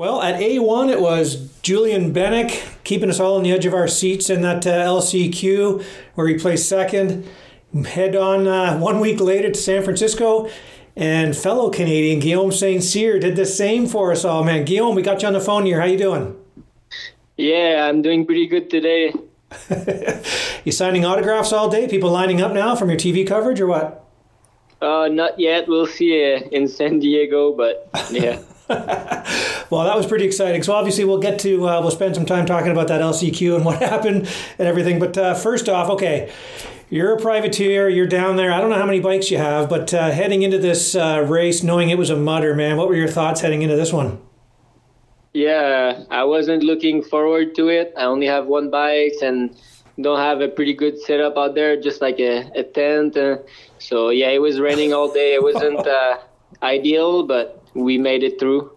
Well, 0.00 0.22
at 0.22 0.40
A1, 0.40 0.90
it 0.90 0.98
was 0.98 1.50
Julien 1.60 2.14
Benek 2.14 2.82
keeping 2.84 3.10
us 3.10 3.20
all 3.20 3.36
on 3.36 3.42
the 3.42 3.52
edge 3.52 3.66
of 3.66 3.74
our 3.74 3.86
seats 3.86 4.30
in 4.30 4.40
that 4.40 4.66
uh, 4.66 4.70
LCQ 4.70 5.84
where 6.14 6.26
he 6.26 6.38
placed 6.38 6.70
second. 6.70 7.28
Head 7.84 8.16
on 8.16 8.48
uh, 8.48 8.78
one 8.78 8.98
week 8.98 9.20
later 9.20 9.50
to 9.50 9.60
San 9.60 9.82
Francisco, 9.82 10.48
and 10.96 11.36
fellow 11.36 11.68
Canadian 11.68 12.18
Guillaume 12.18 12.50
St. 12.50 12.82
Cyr 12.82 13.18
did 13.18 13.36
the 13.36 13.44
same 13.44 13.86
for 13.86 14.10
us 14.10 14.24
all, 14.24 14.42
man. 14.42 14.64
Guillaume, 14.64 14.94
we 14.94 15.02
got 15.02 15.20
you 15.20 15.28
on 15.28 15.34
the 15.34 15.38
phone 15.40 15.66
here. 15.66 15.82
How 15.82 15.86
you 15.86 15.98
doing? 15.98 16.34
Yeah, 17.36 17.86
I'm 17.86 18.00
doing 18.00 18.24
pretty 18.24 18.46
good 18.46 18.70
today. 18.70 19.12
you 20.64 20.72
signing 20.72 21.04
autographs 21.04 21.52
all 21.52 21.68
day? 21.68 21.86
People 21.88 22.10
lining 22.10 22.40
up 22.40 22.54
now 22.54 22.74
from 22.74 22.88
your 22.88 22.98
TV 22.98 23.26
coverage 23.26 23.60
or 23.60 23.66
what? 23.66 24.02
Uh, 24.80 25.08
not 25.08 25.38
yet. 25.38 25.68
We'll 25.68 25.86
see 25.86 26.36
uh, 26.36 26.48
in 26.52 26.68
San 26.68 27.00
Diego, 27.00 27.52
but 27.52 27.90
yeah. 28.10 28.40
well, 28.70 29.84
that 29.84 29.96
was 29.96 30.06
pretty 30.06 30.24
exciting. 30.24 30.62
So 30.62 30.72
obviously, 30.72 31.04
we'll 31.04 31.18
get 31.18 31.40
to 31.40 31.68
uh, 31.68 31.80
we'll 31.80 31.90
spend 31.90 32.14
some 32.14 32.24
time 32.24 32.46
talking 32.46 32.70
about 32.70 32.88
that 32.88 33.00
LCQ 33.00 33.56
and 33.56 33.64
what 33.64 33.78
happened 33.82 34.28
and 34.58 34.68
everything. 34.68 34.98
But 34.98 35.18
uh, 35.18 35.34
first 35.34 35.68
off, 35.68 35.90
okay, 35.90 36.32
you're 36.88 37.14
a 37.16 37.20
privateer. 37.20 37.88
You're 37.88 38.06
down 38.06 38.36
there. 38.36 38.52
I 38.52 38.60
don't 38.60 38.70
know 38.70 38.78
how 38.78 38.86
many 38.86 39.00
bikes 39.00 39.30
you 39.30 39.38
have, 39.38 39.68
but 39.68 39.92
uh, 39.92 40.12
heading 40.12 40.42
into 40.42 40.58
this 40.58 40.94
uh, 40.94 41.26
race, 41.28 41.62
knowing 41.62 41.90
it 41.90 41.98
was 41.98 42.10
a 42.10 42.16
mudder, 42.16 42.54
man, 42.54 42.76
what 42.76 42.88
were 42.88 42.96
your 42.96 43.08
thoughts 43.08 43.40
heading 43.40 43.62
into 43.62 43.76
this 43.76 43.92
one? 43.92 44.20
Yeah, 45.32 46.04
I 46.10 46.24
wasn't 46.24 46.62
looking 46.62 47.02
forward 47.02 47.54
to 47.56 47.68
it. 47.68 47.92
I 47.96 48.04
only 48.04 48.26
have 48.26 48.46
one 48.46 48.70
bike 48.70 49.14
and 49.22 49.56
don't 50.00 50.18
have 50.18 50.40
a 50.40 50.48
pretty 50.48 50.74
good 50.74 50.98
setup 50.98 51.36
out 51.36 51.54
there, 51.54 51.80
just 51.80 52.00
like 52.00 52.18
a, 52.18 52.50
a 52.54 52.64
tent. 52.64 53.16
Uh, 53.16 53.38
so 53.78 54.10
yeah, 54.10 54.28
it 54.30 54.40
was 54.40 54.58
raining 54.58 54.92
all 54.92 55.12
day. 55.12 55.34
It 55.34 55.42
wasn't 55.42 55.78
uh, 55.86 56.18
ideal, 56.62 57.24
but 57.26 57.59
we 57.74 57.98
made 57.98 58.22
it 58.22 58.38
through. 58.38 58.72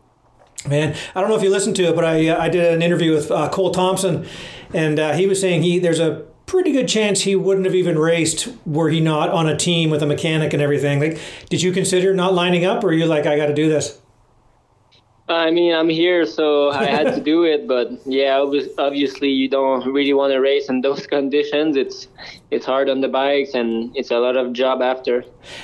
Man, 0.68 0.96
I 1.14 1.22
don't 1.22 1.30
know 1.30 1.36
if 1.36 1.44
you 1.44 1.50
listened 1.50 1.76
to 1.78 1.84
it, 1.84 1.96
but 1.96 2.06
I 2.06 2.30
uh, 2.30 2.42
I 2.42 2.50
did 2.50 2.74
an 2.74 2.82
interview 2.82 3.14
with 3.14 3.30
uh, 3.30 3.50
Cole 3.50 3.72
Thompson, 3.72 4.26
and 4.73 4.98
uh, 4.98 5.14
he 5.14 5.28
was 5.28 5.42
saying 5.42 5.64
he 5.64 5.80
there's 5.80 6.00
a 6.00 6.26
pretty 6.45 6.72
good 6.72 6.88
chance 6.88 7.22
he 7.22 7.36
wouldn't 7.36 7.66
have 7.66 7.76
even 7.76 7.98
raced 7.98 8.48
were 8.66 8.90
he 8.90 9.00
not 9.00 9.30
on 9.30 9.48
a 9.48 9.58
team 9.58 9.90
with 9.90 10.04
a 10.04 10.06
mechanic 10.06 10.54
and 10.54 10.62
everything. 10.62 11.00
Like, 11.00 11.20
did 11.50 11.62
you 11.62 11.72
consider 11.72 12.14
not 12.14 12.34
lining 12.34 12.64
up, 12.64 12.84
or 12.84 12.88
are 12.88 12.94
you 12.94 13.06
like, 13.06 13.26
I 13.26 13.36
got 13.36 13.48
to 13.48 13.54
do 13.54 13.67
this? 13.67 14.00
I 15.30 15.52
mean, 15.52 15.73
I'm 15.73 15.88
here, 15.88 16.26
so 16.26 16.70
I 16.72 16.86
had 16.86 17.16
to 17.16 17.22
do 17.22 17.44
it. 17.44 17.67
But 17.67 17.92
yeah, 18.06 18.38
obviously, 18.78 19.30
you 19.30 19.50
don't 19.50 19.86
really 19.92 20.14
want 20.14 20.34
to 20.34 20.39
race 20.39 20.70
in 20.70 20.82
those 20.82 21.08
conditions. 21.16 21.76
It's 21.76 22.08
it's 22.52 22.66
hard 22.66 22.89
on 22.89 23.02
the 23.02 23.08
bikes, 23.08 23.54
and 23.54 23.95
it's 23.95 24.12
a 24.12 24.17
lot 24.17 24.36
of 24.36 24.54
job 24.54 24.82
after. 24.82 25.23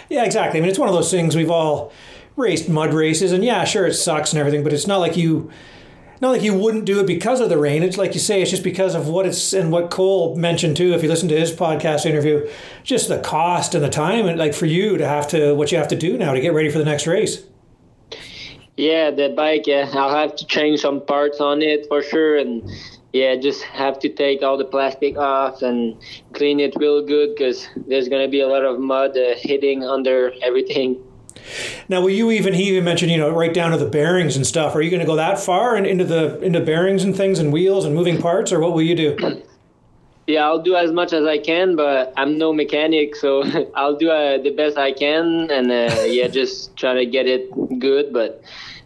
Yeah, 0.10 0.24
exactly. 0.24 0.60
I 0.60 0.62
mean, 0.62 0.70
it's 0.70 0.80
one 0.80 0.90
of 0.90 0.96
those 0.96 1.12
things 1.12 1.36
we've 1.36 1.52
all 1.52 1.92
raced 2.40 2.70
mud 2.70 2.94
races, 2.94 3.32
and 3.32 3.44
yeah, 3.44 3.64
sure, 3.66 3.86
it 3.86 3.94
sucks 3.94 4.32
and 4.32 4.40
everything, 4.40 4.64
but 4.64 4.74
it's 4.74 4.88
not 4.88 4.98
like 4.98 5.18
you. 5.18 5.52
Not 6.22 6.32
like 6.32 6.42
you 6.42 6.54
wouldn't 6.54 6.84
do 6.84 7.00
it 7.00 7.08
because 7.08 7.40
of 7.40 7.48
the 7.48 7.58
rain. 7.58 7.82
It's 7.82 7.98
like 7.98 8.14
you 8.14 8.20
say, 8.20 8.42
it's 8.42 8.52
just 8.52 8.62
because 8.62 8.94
of 8.94 9.08
what 9.08 9.26
it's 9.26 9.54
and 9.54 9.72
what 9.72 9.90
Cole 9.90 10.36
mentioned 10.36 10.76
too. 10.76 10.94
If 10.94 11.02
you 11.02 11.08
listen 11.08 11.30
to 11.30 11.40
his 11.40 11.54
podcast 11.54 12.06
interview, 12.06 12.46
just 12.84 13.08
the 13.08 13.20
cost 13.20 13.74
and 13.74 13.82
the 13.82 13.90
time, 13.90 14.26
and 14.26 14.38
like 14.38 14.54
for 14.54 14.66
you 14.66 14.98
to 14.98 15.08
have 15.08 15.30
to 15.30 15.56
what 15.56 15.72
you 15.72 15.78
have 15.78 15.88
to 15.90 15.96
do 15.96 16.18
now 16.18 16.34
to 16.34 16.42
get 16.42 16.54
ready 16.54 16.70
for 16.70 16.78
the 16.78 16.84
next 16.84 17.08
race. 17.08 17.44
Yeah, 18.76 19.12
the 19.12 19.30
bike. 19.30 19.66
Yeah, 19.66 19.90
I'll 19.94 20.14
have 20.14 20.36
to 20.38 20.46
change 20.46 20.82
some 20.82 21.06
parts 21.06 21.40
on 21.40 21.62
it 21.62 21.86
for 21.88 22.02
sure, 22.02 22.38
and 22.38 22.70
yeah, 23.14 23.36
just 23.36 23.64
have 23.64 24.00
to 24.00 24.10
take 24.10 24.44
all 24.44 24.58
the 24.58 24.66
plastic 24.66 25.18
off 25.18 25.62
and 25.62 25.98
clean 26.34 26.60
it 26.60 26.76
real 26.78 27.06
good 27.06 27.36
because 27.36 27.68
there's 27.88 28.08
gonna 28.08 28.28
be 28.28 28.42
a 28.42 28.48
lot 28.48 28.64
of 28.64 28.80
mud 28.80 29.18
uh, 29.18 29.36
hitting 29.36 29.84
under 29.84 30.32
everything. 30.42 31.02
Now, 31.88 32.02
will 32.02 32.10
you 32.10 32.32
even? 32.32 32.54
He 32.54 32.70
even 32.70 32.84
mentioned, 32.84 33.12
you 33.12 33.18
know, 33.18 33.30
right 33.30 33.54
down 33.54 33.72
to 33.72 33.78
the 33.78 33.90
bearings 33.90 34.36
and 34.36 34.46
stuff. 34.46 34.76
Are 34.76 34.82
you 34.82 34.90
going 34.90 35.02
to 35.02 35.06
go 35.06 35.16
that 35.16 35.40
far 35.40 35.76
and 35.76 35.86
into 35.86 36.06
the 36.06 36.40
into 36.42 36.60
bearings 36.60 37.04
and 37.04 37.16
things 37.16 37.40
and 37.40 37.52
wheels 37.52 37.86
and 37.86 37.96
moving 37.96 38.22
parts, 38.22 38.52
or 38.52 38.60
what 38.60 38.74
will 38.74 38.82
you 38.82 38.96
do? 38.96 39.44
Yeah, 40.28 40.46
I'll 40.46 40.62
do 40.62 40.76
as 40.76 40.92
much 40.92 41.12
as 41.12 41.26
I 41.26 41.40
can, 41.40 41.76
but 41.76 42.14
I'm 42.16 42.38
no 42.38 42.54
mechanic, 42.54 43.16
so 43.16 43.44
I'll 43.76 43.96
do 43.96 44.12
uh, 44.12 44.38
the 44.38 44.52
best 44.52 44.78
I 44.78 44.92
can, 44.92 45.50
and 45.50 45.72
uh, 45.72 46.04
yeah, 46.06 46.28
just 46.28 46.78
try 46.78 46.94
to 46.94 47.04
get 47.04 47.26
it 47.26 47.50
good. 47.80 48.14
But 48.14 48.44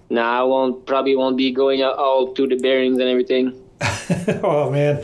now 0.10 0.22
nah, 0.22 0.40
I 0.40 0.44
won't 0.44 0.86
probably 0.86 1.18
won't 1.18 1.36
be 1.36 1.52
going 1.52 1.84
all 1.84 2.34
to 2.34 2.48
the 2.48 2.56
bearings 2.56 2.98
and 2.98 3.10
everything. 3.10 3.63
oh 4.44 4.70
man, 4.72 5.04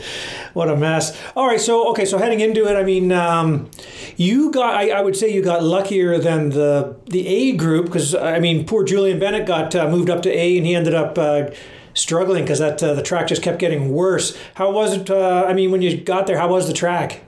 what 0.54 0.68
a 0.68 0.76
mess! 0.76 1.20
All 1.36 1.46
right, 1.46 1.60
so 1.60 1.88
okay, 1.90 2.04
so 2.04 2.18
heading 2.18 2.40
into 2.40 2.66
it, 2.66 2.76
I 2.76 2.82
mean, 2.82 3.12
um, 3.12 3.70
you 4.16 4.50
got 4.50 4.74
I, 4.74 5.00
would 5.02 5.16
say 5.16 5.32
you 5.32 5.42
got 5.42 5.62
luckier 5.62 6.18
than 6.18 6.50
the 6.50 6.96
the 7.06 7.26
A 7.26 7.56
group 7.56 7.86
because 7.86 8.14
I 8.14 8.38
mean, 8.38 8.66
poor 8.66 8.84
Julien 8.84 9.20
Benek 9.20 9.46
got 9.46 9.74
uh, 9.74 9.88
moved 9.88 10.08
up 10.08 10.22
to 10.22 10.30
A 10.30 10.56
and 10.56 10.66
he 10.66 10.74
ended 10.74 10.94
up. 10.94 11.18
Uh, 11.18 11.50
struggling 11.92 12.44
because 12.44 12.60
that 12.60 12.80
uh, 12.80 12.94
the 12.94 13.02
track 13.02 13.26
just 13.26 13.42
kept 13.42 13.58
getting 13.58 13.92
worse. 13.92 14.38
How 14.54 14.70
was 14.70 14.96
it? 14.96 15.10
Uh, 15.10 15.44
I 15.46 15.52
mean, 15.52 15.72
when 15.72 15.82
you 15.82 16.00
got 16.00 16.28
there, 16.28 16.38
how 16.38 16.48
was 16.48 16.68
the 16.68 16.72
track? 16.72 17.22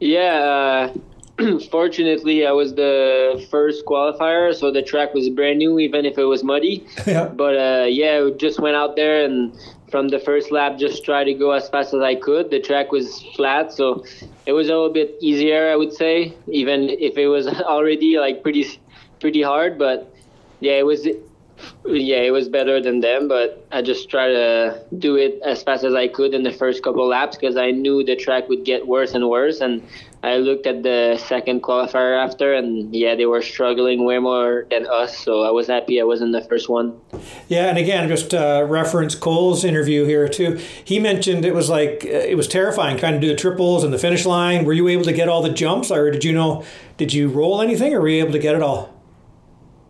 Yeah, 0.00 0.92
uh, 1.38 1.58
fortunately, 1.70 2.46
I 2.46 2.52
was 2.52 2.74
the 2.74 3.46
first 3.50 3.84
qualifier, 3.84 4.54
so 4.54 4.70
the 4.70 4.82
track 4.82 5.14
was 5.14 5.28
brand 5.30 5.58
new, 5.58 5.78
even 5.78 6.04
if 6.04 6.18
it 6.18 6.24
was 6.24 6.42
muddy. 6.42 6.86
yeah. 7.06 7.26
But 7.26 7.56
uh, 7.56 7.86
yeah, 7.86 8.28
just 8.36 8.60
went 8.60 8.76
out 8.76 8.96
there 8.96 9.24
and 9.24 9.56
from 9.90 10.08
the 10.08 10.18
first 10.18 10.50
lap 10.50 10.78
just 10.78 11.04
try 11.04 11.24
to 11.24 11.34
go 11.34 11.52
as 11.52 11.68
fast 11.68 11.94
as 11.94 12.00
I 12.00 12.14
could. 12.14 12.50
The 12.50 12.60
track 12.60 12.92
was 12.92 13.22
flat, 13.34 13.72
so 13.72 14.04
it 14.46 14.52
was 14.52 14.68
a 14.68 14.72
little 14.72 14.92
bit 14.92 15.16
easier, 15.20 15.70
I 15.70 15.76
would 15.76 15.92
say, 15.92 16.34
even 16.48 16.88
if 16.88 17.16
it 17.16 17.28
was 17.28 17.46
already 17.74 18.18
like 18.18 18.42
pretty 18.42 18.66
pretty 19.20 19.42
hard. 19.42 19.78
But 19.78 20.12
yeah, 20.60 20.72
it 20.72 20.86
was 20.86 21.06
yeah, 21.86 22.18
it 22.18 22.32
was 22.32 22.48
better 22.48 22.80
than 22.80 23.00
them, 23.00 23.28
but 23.28 23.66
I 23.72 23.82
just 23.82 24.08
tried 24.08 24.28
to 24.28 24.84
do 24.98 25.16
it 25.16 25.40
as 25.44 25.62
fast 25.62 25.84
as 25.84 25.94
I 25.94 26.08
could 26.08 26.34
in 26.34 26.42
the 26.42 26.52
first 26.52 26.82
couple 26.82 27.06
laps 27.06 27.36
because 27.36 27.56
I 27.56 27.70
knew 27.70 28.04
the 28.04 28.16
track 28.16 28.48
would 28.48 28.64
get 28.64 28.86
worse 28.86 29.14
and 29.14 29.28
worse. 29.28 29.60
And 29.60 29.82
I 30.22 30.38
looked 30.38 30.66
at 30.66 30.82
the 30.82 31.16
second 31.16 31.62
qualifier 31.62 32.16
after, 32.18 32.52
and 32.52 32.94
yeah, 32.94 33.14
they 33.14 33.26
were 33.26 33.40
struggling 33.40 34.04
way 34.04 34.18
more 34.18 34.66
than 34.68 34.86
us. 34.86 35.16
So 35.16 35.42
I 35.42 35.50
was 35.50 35.68
happy 35.68 36.00
I 36.00 36.04
wasn't 36.04 36.32
the 36.32 36.42
first 36.42 36.68
one. 36.68 37.00
Yeah, 37.48 37.68
and 37.68 37.78
again, 37.78 38.08
just 38.08 38.34
uh, 38.34 38.66
reference 38.68 39.14
Cole's 39.14 39.64
interview 39.64 40.04
here 40.06 40.28
too. 40.28 40.60
He 40.84 40.98
mentioned 40.98 41.44
it 41.44 41.54
was 41.54 41.70
like 41.70 42.04
uh, 42.04 42.08
it 42.08 42.36
was 42.36 42.48
terrifying 42.48 42.98
trying 42.98 43.14
to 43.14 43.20
do 43.20 43.28
the 43.28 43.36
triples 43.36 43.84
and 43.84 43.92
the 43.92 43.98
finish 43.98 44.26
line. 44.26 44.64
Were 44.64 44.72
you 44.72 44.88
able 44.88 45.04
to 45.04 45.12
get 45.12 45.28
all 45.28 45.42
the 45.42 45.52
jumps, 45.52 45.90
or 45.90 46.10
did 46.10 46.24
you 46.24 46.32
know? 46.32 46.64
Did 46.96 47.12
you 47.12 47.28
roll 47.28 47.62
anything, 47.62 47.94
or 47.94 48.00
were 48.00 48.08
you 48.08 48.22
able 48.24 48.32
to 48.32 48.40
get 48.40 48.56
it 48.56 48.62
all? 48.62 48.92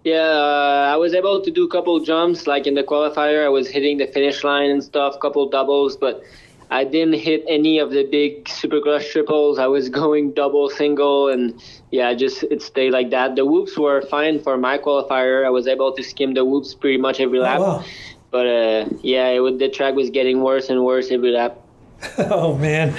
Yeah, 0.05 0.17
uh, 0.17 0.91
I 0.93 0.97
was 0.97 1.15
able 1.15 1.41
to 1.41 1.51
do 1.51 1.65
a 1.65 1.69
couple 1.69 1.99
jumps. 2.01 2.47
Like 2.47 2.67
in 2.67 2.75
the 2.75 2.83
qualifier, 2.83 3.45
I 3.45 3.49
was 3.49 3.69
hitting 3.69 3.97
the 3.97 4.07
finish 4.07 4.45
line 4.45 4.71
and 4.71 4.85
stuff, 4.85 5.19
couple 5.21 5.49
doubles, 5.49 5.97
but 5.97 6.23
I 6.71 6.85
didn't 6.85 7.15
hit 7.15 7.45
any 7.49 7.79
of 7.79 7.91
the 7.91 8.05
big 8.05 8.45
supercross 8.45 9.11
triples. 9.11 9.59
I 9.59 9.67
was 9.67 9.89
going 9.89 10.33
double, 10.33 10.69
single, 10.69 11.29
and 11.29 11.61
yeah, 11.91 12.13
just 12.15 12.43
it 12.45 12.63
stayed 12.63 12.93
like 12.93 13.11
that. 13.11 13.37
The 13.37 13.47
whoops 13.47 13.79
were 13.79 14.03
fine 14.03 14.43
for 14.43 14.57
my 14.57 14.79
qualifier. 14.79 15.47
I 15.47 15.51
was 15.51 15.67
able 15.67 15.93
to 15.93 16.03
skim 16.03 16.35
the 16.35 16.45
whoops 16.45 16.75
pretty 16.75 16.99
much 16.99 17.21
every 17.21 17.39
lap. 17.39 17.59
Oh, 17.61 17.63
wow. 17.63 17.85
But 18.31 18.47
uh, 18.47 18.89
yeah, 19.01 19.29
it, 19.29 19.59
the 19.59 19.71
track 19.71 19.95
was 19.95 20.11
getting 20.11 20.43
worse 20.43 20.69
and 20.69 20.85
worse 20.85 21.11
every 21.11 21.31
lap. 21.31 21.59
oh 22.19 22.57
man. 22.57 22.95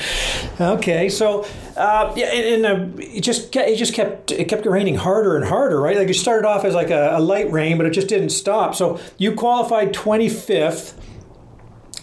Okay, 0.59 1.07
so 1.07 1.45
uh, 1.77 2.13
yeah, 2.17 2.25
and, 2.33 2.65
and 2.65 2.99
uh, 2.99 3.01
it 3.01 3.21
just 3.21 3.55
it 3.55 3.77
just 3.77 3.93
kept 3.93 4.31
it 4.31 4.45
kept 4.45 4.65
raining 4.65 4.95
harder 4.95 5.37
and 5.37 5.45
harder, 5.45 5.79
right? 5.79 5.95
Like 5.95 6.09
it 6.09 6.15
started 6.15 6.45
off 6.45 6.65
as 6.65 6.73
like 6.73 6.89
a, 6.89 7.15
a 7.15 7.19
light 7.19 7.49
rain, 7.51 7.77
but 7.77 7.85
it 7.85 7.91
just 7.91 8.07
didn't 8.07 8.31
stop. 8.31 8.75
So 8.75 8.99
you 9.17 9.33
qualified 9.35 9.93
twenty 9.93 10.27
fifth. 10.27 10.99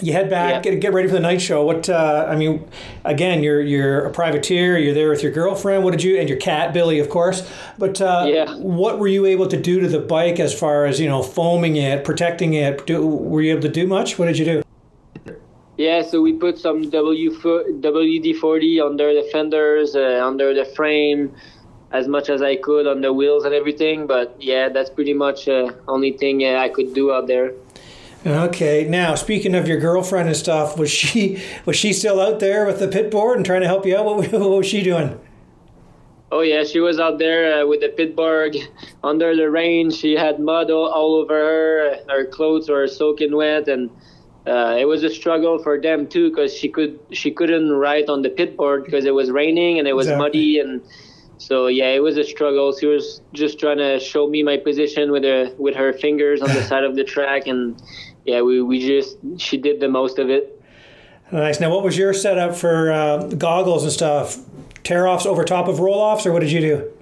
You 0.00 0.12
head 0.12 0.28
back, 0.28 0.62
get, 0.62 0.78
get 0.80 0.92
ready 0.92 1.08
for 1.08 1.14
the 1.14 1.20
night 1.20 1.40
show. 1.40 1.64
What 1.64 1.88
uh, 1.88 2.26
I 2.28 2.36
mean, 2.36 2.68
again, 3.04 3.42
you're 3.42 3.62
you're 3.62 4.04
a 4.04 4.10
privateer. 4.10 4.76
You're 4.76 4.92
there 4.92 5.08
with 5.08 5.22
your 5.22 5.32
girlfriend. 5.32 5.84
What 5.84 5.92
did 5.92 6.02
you 6.02 6.18
and 6.18 6.28
your 6.28 6.38
cat 6.38 6.74
Billy, 6.74 6.98
of 6.98 7.08
course. 7.08 7.50
But 7.78 8.00
uh, 8.02 8.26
yeah. 8.28 8.54
what 8.56 8.98
were 8.98 9.08
you 9.08 9.24
able 9.24 9.48
to 9.48 9.60
do 9.60 9.80
to 9.80 9.88
the 9.88 10.00
bike 10.00 10.38
as 10.38 10.58
far 10.58 10.84
as 10.84 11.00
you 11.00 11.08
know, 11.08 11.22
foaming 11.22 11.76
it, 11.76 12.04
protecting 12.04 12.52
it? 12.52 12.86
Do, 12.86 13.06
were 13.06 13.40
you 13.40 13.52
able 13.52 13.62
to 13.62 13.70
do 13.70 13.86
much? 13.86 14.18
What 14.18 14.26
did 14.26 14.38
you 14.38 14.44
do? 14.44 14.62
Yeah, 15.78 16.02
so 16.02 16.22
we 16.22 16.32
put 16.32 16.58
some 16.58 16.88
W 16.88 17.30
WD-40 17.30 18.86
under 18.86 19.12
the 19.12 19.28
fenders, 19.30 19.94
uh, 19.94 20.22
under 20.24 20.54
the 20.54 20.64
frame, 20.64 21.34
as 21.92 22.08
much 22.08 22.30
as 22.30 22.40
I 22.40 22.56
could 22.56 22.86
on 22.86 23.02
the 23.02 23.12
wheels 23.12 23.44
and 23.44 23.54
everything. 23.54 24.06
But 24.06 24.34
yeah, 24.40 24.70
that's 24.70 24.88
pretty 24.88 25.12
much 25.12 25.48
uh, 25.48 25.72
only 25.86 26.12
thing 26.12 26.44
uh, 26.44 26.58
I 26.58 26.70
could 26.70 26.94
do 26.94 27.12
out 27.12 27.26
there. 27.26 27.52
Okay. 28.24 28.86
Now, 28.88 29.14
speaking 29.14 29.54
of 29.54 29.68
your 29.68 29.78
girlfriend 29.78 30.28
and 30.28 30.36
stuff, 30.36 30.78
was 30.78 30.90
she 30.90 31.42
was 31.64 31.76
she 31.76 31.92
still 31.92 32.20
out 32.20 32.40
there 32.40 32.66
with 32.66 32.78
the 32.78 32.88
pit 32.88 33.10
board 33.10 33.36
and 33.36 33.46
trying 33.46 33.60
to 33.62 33.66
help 33.66 33.86
you 33.86 33.96
out? 33.96 34.04
What, 34.04 34.32
what 34.32 34.50
was 34.50 34.66
she 34.66 34.82
doing? 34.82 35.18
Oh 36.32 36.40
yeah, 36.40 36.64
she 36.64 36.80
was 36.80 36.98
out 36.98 37.18
there 37.18 37.62
uh, 37.62 37.66
with 37.66 37.80
the 37.80 37.88
pit 37.88 38.16
board 38.16 38.56
under 39.04 39.36
the 39.36 39.48
rain. 39.50 39.90
She 39.90 40.14
had 40.14 40.40
mud 40.40 40.70
all, 40.70 40.88
all 40.88 41.14
over 41.14 41.34
her. 41.34 41.96
Her 42.08 42.24
clothes 42.26 42.68
were 42.68 42.86
soaking 42.88 43.36
wet, 43.36 43.68
and 43.68 43.90
uh, 44.46 44.76
it 44.78 44.86
was 44.86 45.04
a 45.04 45.10
struggle 45.10 45.58
for 45.58 45.80
them 45.80 46.06
too 46.06 46.30
because 46.30 46.52
she 46.52 46.68
could 46.68 46.98
she 47.12 47.30
couldn't 47.30 47.70
ride 47.70 48.08
on 48.08 48.22
the 48.22 48.30
pit 48.30 48.56
board 48.56 48.84
because 48.84 49.04
it 49.04 49.14
was 49.14 49.30
raining 49.30 49.78
and 49.78 49.86
it 49.86 49.94
was 49.94 50.06
exactly. 50.06 50.24
muddy 50.24 50.58
and 50.60 50.82
so 51.38 51.66
yeah 51.66 51.88
it 51.88 52.02
was 52.02 52.16
a 52.16 52.24
struggle 52.24 52.74
she 52.76 52.86
was 52.86 53.20
just 53.32 53.58
trying 53.60 53.78
to 53.78 54.00
show 54.00 54.26
me 54.26 54.42
my 54.42 54.56
position 54.56 55.12
with 55.12 55.22
her 55.22 55.50
with 55.58 55.74
her 55.74 55.92
fingers 55.92 56.40
on 56.40 56.48
the 56.48 56.62
side 56.70 56.84
of 56.84 56.96
the 56.96 57.04
track 57.04 57.46
and 57.46 57.80
yeah, 58.26 58.42
we, 58.42 58.60
we 58.60 58.80
just 58.80 59.16
she 59.38 59.56
did 59.56 59.80
the 59.80 59.88
most 59.88 60.18
of 60.18 60.28
it. 60.28 60.60
Nice. 61.32 61.60
Now, 61.60 61.70
what 61.70 61.82
was 61.82 61.96
your 61.96 62.12
setup 62.12 62.54
for 62.54 62.92
uh, 62.92 63.28
goggles 63.28 63.84
and 63.84 63.92
stuff? 63.92 64.38
Tear 64.82 65.08
offs 65.08 65.26
over 65.26 65.44
top 65.44 65.68
of 65.68 65.80
roll 65.80 65.98
offs, 65.98 66.26
or 66.26 66.32
what 66.32 66.40
did 66.40 66.52
you 66.52 66.60
do? 66.60 66.92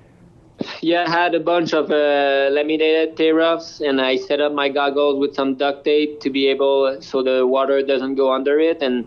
Yeah, 0.80 1.04
I 1.06 1.10
had 1.10 1.34
a 1.34 1.40
bunch 1.40 1.74
of 1.74 1.90
uh, 1.90 2.48
laminated 2.52 3.16
tear 3.16 3.40
offs, 3.40 3.80
and 3.80 4.00
I 4.00 4.16
set 4.16 4.40
up 4.40 4.52
my 4.52 4.68
goggles 4.68 5.18
with 5.18 5.34
some 5.34 5.56
duct 5.56 5.84
tape 5.84 6.20
to 6.20 6.30
be 6.30 6.46
able 6.46 7.00
so 7.00 7.22
the 7.22 7.46
water 7.46 7.82
doesn't 7.82 8.14
go 8.14 8.32
under 8.32 8.60
it. 8.60 8.82
And 8.82 9.06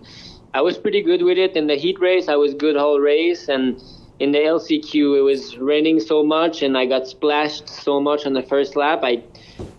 I 0.53 0.61
was 0.61 0.77
pretty 0.77 1.01
good 1.01 1.21
with 1.21 1.37
it 1.37 1.55
in 1.55 1.67
the 1.67 1.75
heat 1.75 1.99
race. 1.99 2.27
I 2.27 2.35
was 2.35 2.53
good 2.53 2.75
whole 2.75 2.99
race, 2.99 3.47
and 3.47 3.81
in 4.19 4.31
the 4.31 4.39
LCQ 4.39 5.17
it 5.17 5.21
was 5.21 5.57
raining 5.57 5.99
so 5.99 6.23
much, 6.23 6.61
and 6.61 6.77
I 6.77 6.85
got 6.85 7.07
splashed 7.07 7.69
so 7.69 7.99
much 8.01 8.25
on 8.25 8.33
the 8.33 8.43
first 8.43 8.75
lap. 8.75 8.99
I 9.03 9.23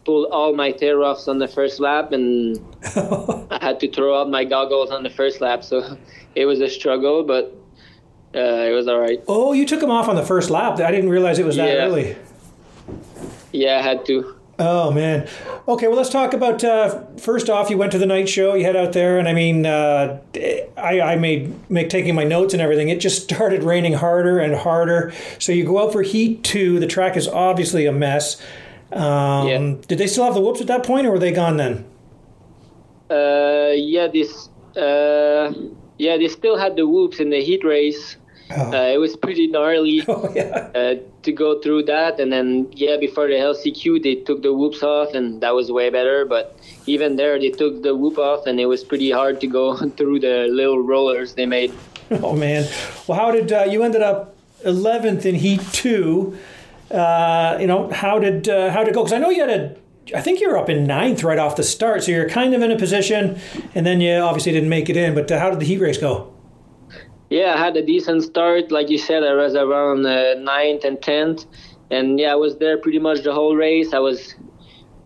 pulled 0.04 0.30
all 0.30 0.54
my 0.54 0.70
tear 0.72 1.02
offs 1.02 1.28
on 1.28 1.38
the 1.38 1.48
first 1.48 1.80
lap, 1.80 2.12
and 2.12 2.58
I 3.50 3.58
had 3.60 3.80
to 3.80 3.90
throw 3.90 4.20
out 4.20 4.30
my 4.30 4.44
goggles 4.44 4.90
on 4.90 5.02
the 5.02 5.10
first 5.10 5.40
lap. 5.40 5.64
So 5.64 5.96
it 6.34 6.46
was 6.46 6.60
a 6.60 6.68
struggle, 6.68 7.24
but 7.24 7.54
uh, 8.34 8.38
it 8.70 8.74
was 8.74 8.86
all 8.88 9.00
right. 9.00 9.20
Oh, 9.26 9.52
you 9.52 9.66
took 9.66 9.80
them 9.80 9.90
off 9.90 10.08
on 10.08 10.16
the 10.16 10.24
first 10.24 10.50
lap. 10.50 10.78
I 10.80 10.90
didn't 10.90 11.10
realize 11.10 11.38
it 11.38 11.46
was 11.46 11.56
that 11.56 11.68
Yeah. 11.68 11.84
early. 11.84 12.16
Yeah, 13.52 13.78
I 13.78 13.82
had 13.82 14.04
to. 14.06 14.36
Oh 14.60 14.90
man. 14.90 15.28
Okay, 15.68 15.86
well 15.86 15.96
let's 15.96 16.10
talk 16.10 16.32
about. 16.32 16.64
Uh, 16.64 17.04
first 17.16 17.48
off, 17.48 17.70
you 17.70 17.78
went 17.78 17.92
to 17.92 17.98
the 17.98 18.06
night 18.06 18.28
show. 18.28 18.54
You 18.54 18.64
head 18.64 18.74
out 18.74 18.92
there, 18.92 19.18
and 19.18 19.28
I 19.28 19.32
mean, 19.32 19.64
uh, 19.66 20.18
I, 20.76 21.00
I 21.00 21.16
made 21.16 21.70
make 21.70 21.90
taking 21.90 22.14
my 22.16 22.24
notes 22.24 22.54
and 22.54 22.60
everything. 22.60 22.88
It 22.88 22.98
just 23.00 23.22
started 23.22 23.62
raining 23.62 23.92
harder 23.92 24.40
and 24.40 24.56
harder. 24.56 25.12
So 25.38 25.52
you 25.52 25.64
go 25.64 25.84
out 25.84 25.92
for 25.92 26.02
heat 26.02 26.42
two. 26.42 26.80
The 26.80 26.88
track 26.88 27.16
is 27.16 27.28
obviously 27.28 27.86
a 27.86 27.92
mess. 27.92 28.40
Um, 28.92 29.46
Yeah. 29.46 29.74
Did 29.86 29.98
they 29.98 30.06
still 30.08 30.24
have 30.24 30.34
the 30.34 30.40
whoops 30.40 30.60
at 30.60 30.66
that 30.66 30.82
point, 30.84 31.06
or 31.06 31.12
were 31.12 31.18
they 31.20 31.32
gone 31.32 31.56
then? 31.56 31.84
Uh, 33.10 33.72
yeah, 33.74 34.08
this. 34.08 34.48
Uh, 34.76 35.52
yeah, 35.98 36.16
they 36.16 36.28
still 36.28 36.56
had 36.56 36.76
the 36.76 36.86
whoops 36.86 37.20
in 37.20 37.30
the 37.30 37.42
heat 37.42 37.64
race. 37.64 38.16
Oh, 38.50 38.72
Uh, 38.72 38.92
it 38.94 38.98
was 38.98 39.14
pretty 39.16 39.46
gnarly 39.46 40.02
oh 40.08 40.32
yeah. 40.34 40.94
To 41.28 41.32
go 41.32 41.60
through 41.60 41.82
that, 41.84 42.18
and 42.18 42.32
then 42.32 42.66
yeah, 42.72 42.96
before 42.96 43.26
the 43.28 43.34
LCQ, 43.34 44.02
they 44.02 44.14
took 44.26 44.42
the 44.42 44.52
whoops 44.52 44.82
off, 44.82 45.12
and 45.14 45.42
that 45.42 45.54
was 45.54 45.70
way 45.70 45.90
better. 45.90 46.24
But 46.24 46.58
even 46.86 47.16
there, 47.16 47.38
they 47.38 47.50
took 47.50 47.82
the 47.82 47.94
whoop 47.94 48.18
off, 48.18 48.46
and 48.46 48.58
it 48.58 48.66
was 48.66 48.82
pretty 48.82 49.10
hard 49.10 49.40
to 49.42 49.46
go 49.46 49.76
through 49.98 50.20
the 50.20 50.48
little 50.50 50.80
rollers 50.82 51.34
they 51.34 51.46
made. 51.46 51.72
Oh 52.10 52.34
man. 52.34 52.64
Well, 53.06 53.18
how 53.18 53.30
did 53.30 53.52
uh, 53.52 53.66
you 53.68 53.82
ended 53.82 54.00
up 54.00 54.34
11th 54.64 55.26
in 55.26 55.34
heat 55.34 55.60
two? 55.72 56.38
Uh, 56.90 57.58
you 57.60 57.66
know, 57.66 57.90
how 57.90 58.18
did 58.18 58.48
uh, 58.48 58.70
how 58.70 58.80
did 58.80 58.92
it 58.92 58.94
go? 58.94 59.02
Because 59.02 59.12
I 59.12 59.18
know 59.18 59.28
you 59.28 59.42
had 59.46 59.50
a. 59.60 60.16
I 60.16 60.22
think 60.22 60.40
you 60.40 60.48
were 60.48 60.56
up 60.56 60.70
in 60.70 60.86
ninth 60.86 61.22
right 61.22 61.38
off 61.38 61.56
the 61.56 61.62
start, 61.62 62.02
so 62.02 62.12
you're 62.12 62.30
kind 62.30 62.54
of 62.54 62.62
in 62.62 62.72
a 62.72 62.78
position, 62.78 63.38
and 63.74 63.84
then 63.84 64.00
you 64.00 64.14
obviously 64.28 64.52
didn't 64.52 64.70
make 64.70 64.88
it 64.88 64.96
in. 64.96 65.14
But 65.14 65.30
uh, 65.30 65.38
how 65.38 65.50
did 65.50 65.60
the 65.60 65.66
heat 65.66 65.80
race 65.82 65.98
go? 65.98 66.32
Yeah, 67.30 67.54
I 67.54 67.58
had 67.58 67.76
a 67.76 67.84
decent 67.84 68.22
start. 68.22 68.70
Like 68.70 68.88
you 68.90 68.98
said, 68.98 69.22
I 69.22 69.34
was 69.34 69.54
around 69.54 70.06
uh, 70.06 70.34
ninth 70.38 70.84
and 70.84 71.00
tenth, 71.00 71.44
and 71.90 72.18
yeah, 72.18 72.32
I 72.32 72.36
was 72.36 72.56
there 72.58 72.78
pretty 72.78 72.98
much 72.98 73.22
the 73.22 73.34
whole 73.34 73.54
race. 73.54 73.92
I 73.92 73.98
was 73.98 74.34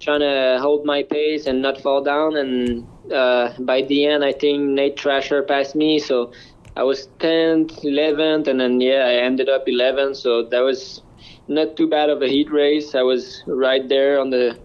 trying 0.01 0.21
to 0.21 0.59
hold 0.61 0.85
my 0.87 1.03
pace 1.03 1.47
and 1.47 1.63
not 1.63 1.81
fall 1.81 2.03
down. 2.03 2.37
And 2.37 2.87
uh, 3.13 3.53
by 3.61 3.83
the 3.83 4.07
end, 4.07 4.25
I 4.25 4.33
think 4.33 4.63
Nate 4.63 4.99
Thrasher 5.01 5.43
passed 5.43 5.75
me, 5.75 5.99
so 5.99 6.33
I 6.77 6.85
was 6.85 7.09
tenth, 7.19 7.85
eleventh, 7.85 8.47
and 8.47 8.61
then 8.61 8.81
yeah, 8.81 9.05
I 9.07 9.15
ended 9.15 9.49
up 9.49 9.65
eleventh. 9.67 10.17
So 10.17 10.45
that 10.51 10.61
was 10.61 11.03
not 11.49 11.77
too 11.77 11.89
bad 11.89 12.09
of 12.09 12.23
a 12.23 12.29
heat 12.29 12.51
race. 12.53 12.95
I 12.95 13.03
was 13.03 13.43
right 13.47 13.89
there 13.89 14.21
on 14.21 14.31
the 14.31 14.61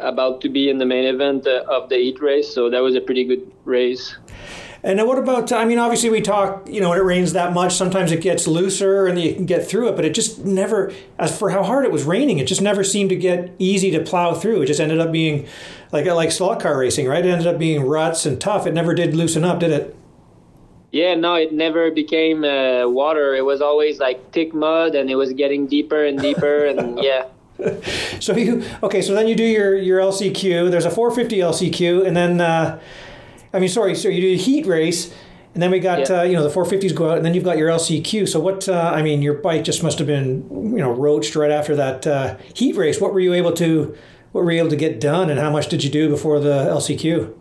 about 0.00 0.40
to 0.42 0.48
be 0.48 0.68
in 0.70 0.78
the 0.78 0.86
main 0.86 1.04
event 1.04 1.46
uh, 1.46 1.62
of 1.70 1.88
the 1.88 1.96
heat 1.96 2.20
race, 2.20 2.54
so 2.54 2.68
that 2.70 2.80
was 2.82 2.96
a 2.96 3.00
pretty 3.00 3.24
good 3.24 3.42
race. 3.64 4.16
And 4.84 5.02
what 5.06 5.16
about? 5.16 5.50
I 5.50 5.64
mean, 5.64 5.78
obviously 5.78 6.10
we 6.10 6.20
talk. 6.20 6.68
You 6.68 6.82
know, 6.82 6.90
when 6.90 6.98
it 6.98 7.04
rains 7.04 7.32
that 7.32 7.54
much, 7.54 7.74
sometimes 7.74 8.12
it 8.12 8.20
gets 8.20 8.46
looser 8.46 9.06
and 9.06 9.18
you 9.18 9.34
can 9.34 9.46
get 9.46 9.66
through 9.66 9.88
it. 9.88 9.96
But 9.96 10.04
it 10.04 10.14
just 10.14 10.44
never. 10.44 10.92
As 11.18 11.36
for 11.36 11.48
how 11.48 11.62
hard 11.62 11.86
it 11.86 11.90
was 11.90 12.04
raining, 12.04 12.38
it 12.38 12.46
just 12.46 12.60
never 12.60 12.84
seemed 12.84 13.08
to 13.08 13.16
get 13.16 13.54
easy 13.58 13.90
to 13.92 14.00
plow 14.00 14.34
through. 14.34 14.60
It 14.60 14.66
just 14.66 14.80
ended 14.80 15.00
up 15.00 15.10
being 15.10 15.46
like 15.90 16.04
like 16.04 16.30
slot 16.30 16.60
car 16.60 16.78
racing, 16.78 17.08
right? 17.08 17.24
It 17.24 17.30
ended 17.30 17.46
up 17.46 17.58
being 17.58 17.82
ruts 17.82 18.26
and 18.26 18.38
tough. 18.38 18.66
It 18.66 18.74
never 18.74 18.94
did 18.94 19.16
loosen 19.16 19.42
up, 19.42 19.58
did 19.58 19.70
it? 19.70 19.96
Yeah, 20.92 21.14
no, 21.14 21.34
it 21.34 21.52
never 21.52 21.90
became 21.90 22.44
uh, 22.44 22.86
water. 22.86 23.34
It 23.34 23.44
was 23.44 23.62
always 23.62 23.98
like 23.98 24.32
thick 24.32 24.52
mud, 24.52 24.94
and 24.94 25.08
it 25.08 25.16
was 25.16 25.32
getting 25.32 25.66
deeper 25.66 26.04
and 26.04 26.20
deeper, 26.20 26.66
and 26.66 26.98
yeah. 27.02 27.24
So 28.20 28.36
you 28.36 28.62
okay? 28.82 29.00
So 29.00 29.14
then 29.14 29.28
you 29.28 29.34
do 29.34 29.44
your 29.44 29.78
your 29.78 29.98
LCQ. 30.00 30.70
There's 30.70 30.84
a 30.84 30.90
450 30.90 31.38
LCQ, 31.38 32.06
and 32.06 32.14
then 32.14 32.40
uh, 32.42 32.80
I 33.54 33.60
mean, 33.60 33.68
sorry, 33.68 33.94
so 33.94 34.08
you 34.08 34.20
do 34.20 34.32
a 34.34 34.36
heat 34.36 34.66
race, 34.66 35.14
and 35.54 35.62
then 35.62 35.70
we 35.70 35.78
got 35.78 36.10
Yeah. 36.10 36.20
uh, 36.20 36.22
you 36.24 36.32
know 36.34 36.42
the 36.42 36.50
450s 36.50 36.92
go 36.94 37.10
out, 37.10 37.16
and 37.16 37.24
then 37.24 37.32
you've 37.34 37.44
got 37.44 37.56
your 37.56 37.70
LCQ. 37.70 38.26
So 38.28 38.40
what? 38.40 38.68
Uh, 38.68 38.92
I 38.94 39.00
mean, 39.02 39.22
your 39.22 39.34
bike 39.34 39.62
just 39.64 39.82
must 39.82 39.98
have 39.98 40.08
been 40.08 40.44
you 40.50 40.82
know 40.82 40.90
roached 40.90 41.36
right 41.36 41.52
after 41.52 41.76
that 41.76 42.06
uh, 42.06 42.34
heat 42.52 42.76
race. 42.76 43.00
What 43.00 43.14
were 43.14 43.20
you 43.20 43.32
able 43.32 43.52
to 43.52 43.94
what 44.32 44.44
were 44.44 44.50
you 44.50 44.58
able 44.58 44.70
to 44.70 44.76
get 44.76 45.00
done, 45.00 45.30
and 45.30 45.38
how 45.38 45.50
much 45.50 45.68
did 45.68 45.84
you 45.84 45.90
do 45.90 46.08
before 46.08 46.40
the 46.40 46.66
LCQ? 46.68 47.32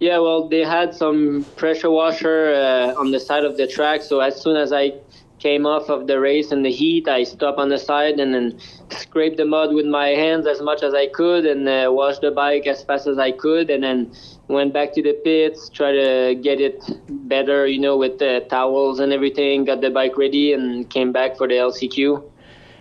Yeah, 0.00 0.18
well, 0.18 0.48
they 0.48 0.64
had 0.64 0.94
some 0.94 1.44
pressure 1.56 1.90
washer 1.90 2.52
uh, 2.54 2.98
on 3.00 3.12
the 3.12 3.20
side 3.20 3.44
of 3.44 3.56
the 3.56 3.68
track. 3.68 4.02
So 4.02 4.18
as 4.20 4.40
soon 4.40 4.56
as 4.56 4.72
I 4.72 4.94
came 5.42 5.66
off 5.66 5.90
of 5.90 6.06
the 6.06 6.20
race 6.20 6.52
in 6.52 6.62
the 6.62 6.70
heat, 6.70 7.08
I 7.08 7.24
stopped 7.24 7.58
on 7.58 7.68
the 7.68 7.78
side 7.78 8.20
and 8.20 8.32
then 8.32 8.58
scraped 8.90 9.38
the 9.38 9.44
mud 9.44 9.74
with 9.74 9.86
my 9.86 10.10
hands 10.10 10.46
as 10.46 10.62
much 10.62 10.84
as 10.84 10.94
I 10.94 11.08
could 11.08 11.44
and 11.44 11.68
uh, 11.68 11.90
washed 11.90 12.20
the 12.20 12.30
bike 12.30 12.68
as 12.68 12.84
fast 12.84 13.08
as 13.08 13.18
I 13.18 13.32
could. 13.32 13.68
And 13.68 13.82
then 13.82 14.12
went 14.46 14.72
back 14.72 14.94
to 14.94 15.02
the 15.02 15.14
pits, 15.24 15.68
try 15.68 15.90
to 15.90 16.36
get 16.40 16.60
it 16.60 16.80
better, 17.08 17.66
you 17.66 17.80
know, 17.80 17.96
with 17.96 18.20
the 18.20 18.46
towels 18.48 19.00
and 19.00 19.12
everything. 19.12 19.64
Got 19.64 19.80
the 19.80 19.90
bike 19.90 20.16
ready 20.16 20.52
and 20.52 20.88
came 20.88 21.10
back 21.10 21.36
for 21.36 21.48
the 21.48 21.54
LCQ. 21.54 22.22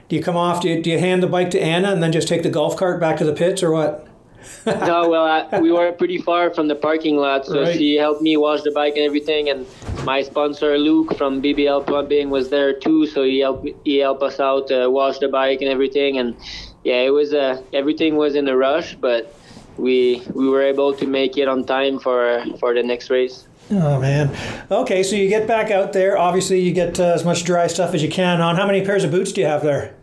Do 0.10 0.16
you 0.16 0.22
come 0.22 0.38
off? 0.38 0.62
Do 0.62 0.70
you, 0.70 0.84
do 0.84 0.92
you 0.92 1.00
hand 1.00 1.24
the 1.24 1.28
bike 1.28 1.50
to 1.52 1.60
Anna 1.60 1.92
and 1.92 2.04
then 2.04 2.12
just 2.12 2.28
take 2.28 2.44
the 2.44 2.50
golf 2.50 2.78
cart 2.78 3.00
back 3.00 3.18
to 3.18 3.24
the 3.24 3.34
pits, 3.34 3.64
or 3.64 3.72
what? 3.72 4.08
no, 4.66 5.10
well, 5.10 5.26
I, 5.52 5.60
we 5.60 5.72
were 5.72 5.92
pretty 5.92 6.18
far 6.20 6.54
from 6.54 6.68
the 6.68 6.76
parking 6.76 7.18
lot, 7.18 7.46
so 7.46 7.62
Right. 7.62 7.76
she 7.78 7.96
helped 7.96 8.22
me 8.22 8.38
wash 8.38 8.62
the 8.64 8.72
bike 8.72 8.94
and 8.96 9.06
everything. 9.06 9.50
And 9.50 9.66
my 10.04 10.22
sponsor 10.22 10.78
Luke 10.78 11.16
from 11.18 11.42
BBL 11.42 11.86
Plumbing 11.86 12.30
was 12.30 12.50
there 12.50 12.74
too, 12.74 13.06
so 13.08 13.24
he 13.24 13.40
helped 13.40 13.68
he 13.84 13.98
helped 13.98 14.24
us 14.24 14.40
out 14.40 14.72
uh, 14.72 14.90
wash 14.90 15.20
the 15.20 15.28
bike 15.28 15.62
and 15.62 15.70
everything. 15.70 16.18
And 16.18 16.36
yeah, 16.84 17.02
it 17.02 17.12
was 17.12 17.34
uh, 17.34 17.62
everything 17.74 18.16
was 18.16 18.36
in 18.36 18.48
a 18.48 18.56
rush, 18.58 18.96
but 18.96 19.34
we 19.78 20.22
we 20.34 20.48
were 20.50 20.62
able 20.62 20.94
to 20.94 21.08
make 21.08 21.38
it 21.38 21.48
on 21.48 21.66
time 21.66 22.00
for 22.00 22.44
for 22.60 22.74
the 22.74 22.84
next 22.84 23.10
race. 23.10 23.48
Oh 23.72 24.02
man. 24.02 24.30
Okay, 24.70 25.02
so 25.02 25.16
you 25.16 25.30
get 25.30 25.48
back 25.48 25.72
out 25.72 25.94
there. 25.94 26.18
Obviously, 26.18 26.60
you 26.60 26.74
get 26.74 27.00
uh, 27.00 27.14
as 27.14 27.24
much 27.24 27.46
dry 27.46 27.68
stuff 27.68 27.94
as 27.94 28.04
you 28.04 28.10
can 28.10 28.42
on. 28.42 28.56
How 28.58 28.66
many 28.68 28.84
pairs 28.84 29.04
of 29.06 29.12
boots 29.12 29.32
do 29.32 29.40
you 29.42 29.48
have 29.48 29.64
there? 29.64 29.96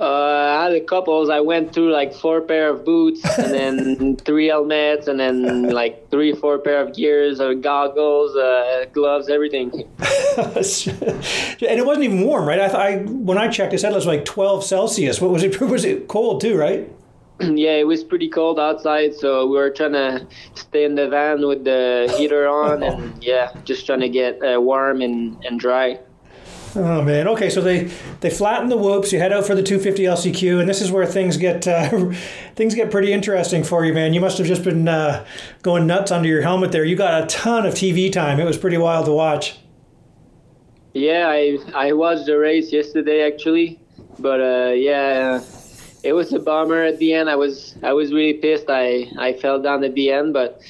Uh, 0.00 0.58
I 0.58 0.64
had 0.64 0.72
a 0.72 0.80
couples. 0.80 1.30
I 1.30 1.40
went 1.40 1.72
through 1.72 1.92
like 1.92 2.12
four 2.12 2.40
pair 2.40 2.68
of 2.68 2.84
boots, 2.84 3.24
and 3.38 3.54
then 3.54 4.16
three 4.16 4.48
helmets, 4.48 5.06
and 5.06 5.20
then 5.20 5.70
like 5.70 6.10
three, 6.10 6.34
four 6.34 6.58
pair 6.58 6.80
of 6.80 6.94
gears, 6.94 7.40
or 7.40 7.54
goggles, 7.54 8.34
uh, 8.36 8.86
gloves, 8.92 9.28
everything. 9.28 9.70
and 10.36 10.58
it 10.58 11.86
wasn't 11.86 12.04
even 12.04 12.22
warm, 12.22 12.46
right? 12.46 12.60
I, 12.60 12.68
th- 12.68 12.74
I 12.74 12.96
when 13.12 13.38
I 13.38 13.48
checked, 13.48 13.72
it 13.72 13.78
said 13.78 13.92
it 13.92 13.94
was 13.94 14.06
like 14.06 14.24
12 14.24 14.64
Celsius. 14.64 15.20
What 15.20 15.30
was 15.30 15.42
it? 15.42 15.60
Was 15.74 15.84
it 15.84 16.08
cold 16.08 16.40
too, 16.40 16.56
right? 16.56 16.88
yeah, 17.40 17.72
it 17.72 17.86
was 17.86 18.04
pretty 18.04 18.28
cold 18.28 18.60
outside, 18.60 19.12
so 19.14 19.46
we 19.46 19.56
were 19.56 19.70
trying 19.70 19.92
to 19.92 20.24
stay 20.54 20.84
in 20.84 20.94
the 20.94 21.08
van 21.08 21.44
with 21.46 21.64
the 21.64 22.12
heater 22.16 22.46
on, 22.46 22.82
and 22.82 23.24
yeah, 23.24 23.52
just 23.64 23.86
trying 23.86 24.00
to 24.00 24.08
get 24.08 24.38
uh, 24.44 24.60
warm 24.60 25.00
and, 25.02 25.44
and 25.44 25.58
dry. 25.58 25.98
Oh 26.76 27.02
man. 27.02 27.28
Okay, 27.28 27.50
so 27.50 27.60
they 27.60 27.84
they 28.20 28.30
flatten 28.30 28.68
the 28.68 28.76
whoops. 28.76 29.12
You 29.12 29.20
head 29.20 29.32
out 29.32 29.46
for 29.46 29.54
the 29.54 29.62
250 29.62 30.02
LCQ, 30.04 30.60
and 30.60 30.68
this 30.68 30.80
is 30.80 30.90
where 30.90 31.06
things 31.06 31.36
get 31.36 31.68
uh, 31.68 31.88
things 32.56 32.74
get 32.74 32.90
pretty 32.90 33.12
interesting 33.12 33.62
for 33.62 33.84
you, 33.84 33.92
man. 33.92 34.12
You 34.12 34.20
must 34.20 34.38
have 34.38 34.46
just 34.46 34.64
been 34.64 34.88
uh, 34.88 35.24
going 35.62 35.86
nuts 35.86 36.10
under 36.10 36.28
your 36.28 36.42
helmet 36.42 36.72
there. 36.72 36.84
You 36.84 36.96
got 36.96 37.22
a 37.22 37.26
ton 37.26 37.64
of 37.64 37.74
TV 37.74 38.12
time. 38.12 38.40
It 38.40 38.44
was 38.44 38.58
pretty 38.58 38.78
wild 38.78 39.06
to 39.06 39.12
watch. 39.12 39.58
Yeah, 40.94 41.28
I 41.28 41.58
I 41.74 41.92
watched 41.92 42.26
the 42.26 42.38
race 42.38 42.72
yesterday 42.72 43.26
actually, 43.26 43.80
but 44.18 44.40
uh, 44.40 44.72
yeah, 44.72 45.40
it 46.02 46.12
was 46.12 46.32
a 46.32 46.40
bummer 46.40 46.82
at 46.82 46.98
the 46.98 47.14
end. 47.14 47.30
I 47.30 47.36
was 47.36 47.76
I 47.82 47.92
was 47.92 48.12
really 48.12 48.34
pissed. 48.34 48.66
I 48.68 49.10
I 49.18 49.34
fell 49.34 49.60
down 49.62 49.84
at 49.84 49.94
the 49.94 50.10
end, 50.10 50.32
but 50.32 50.60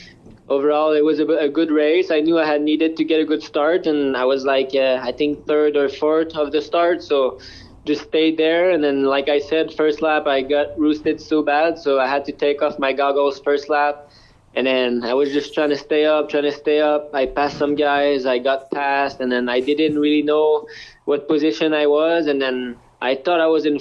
overall 0.48 0.92
it 0.92 1.04
was 1.04 1.20
a, 1.20 1.26
a 1.26 1.48
good 1.48 1.70
race. 1.70 2.10
I 2.10 2.20
knew 2.20 2.38
I 2.38 2.46
had 2.46 2.62
needed 2.62 2.96
to 2.96 3.04
get 3.04 3.20
a 3.20 3.24
good 3.24 3.42
start, 3.42 3.86
and 3.86 4.16
I 4.16 4.24
was 4.24 4.44
like 4.44 4.70
uh, 4.74 5.00
I 5.02 5.12
think 5.12 5.46
third 5.46 5.76
or 5.76 5.88
fourth 5.88 6.34
of 6.36 6.52
the 6.52 6.60
start, 6.60 7.02
so 7.02 7.38
just 7.84 8.02
stayed 8.04 8.36
there. 8.38 8.70
And 8.70 8.82
then, 8.82 9.04
like 9.04 9.28
I 9.28 9.38
said, 9.38 9.72
first 9.74 10.02
lap 10.02 10.26
I 10.26 10.42
got 10.42 10.78
roosted 10.78 11.20
so 11.20 11.42
bad, 11.42 11.78
so 11.78 12.00
I 12.00 12.08
had 12.08 12.24
to 12.26 12.32
take 12.32 12.62
off 12.62 12.78
my 12.78 12.92
goggles 12.92 13.40
first 13.40 13.68
lap. 13.68 14.10
And 14.56 14.66
then 14.68 15.02
I 15.02 15.14
was 15.14 15.32
just 15.32 15.52
trying 15.52 15.70
to 15.70 15.76
stay 15.76 16.04
up, 16.04 16.28
trying 16.28 16.44
to 16.44 16.52
stay 16.52 16.80
up. 16.80 17.10
I 17.12 17.26
passed 17.26 17.58
some 17.58 17.74
guys, 17.74 18.24
I 18.24 18.38
got 18.38 18.70
passed, 18.70 19.20
and 19.20 19.30
then 19.30 19.48
I 19.48 19.60
didn't 19.60 19.98
really 19.98 20.22
know 20.22 20.68
what 21.06 21.26
position 21.26 21.74
I 21.74 21.86
was. 21.86 22.26
And 22.28 22.40
then 22.40 22.76
I 23.02 23.16
thought 23.16 23.40
I 23.40 23.48
was 23.48 23.66
in 23.66 23.80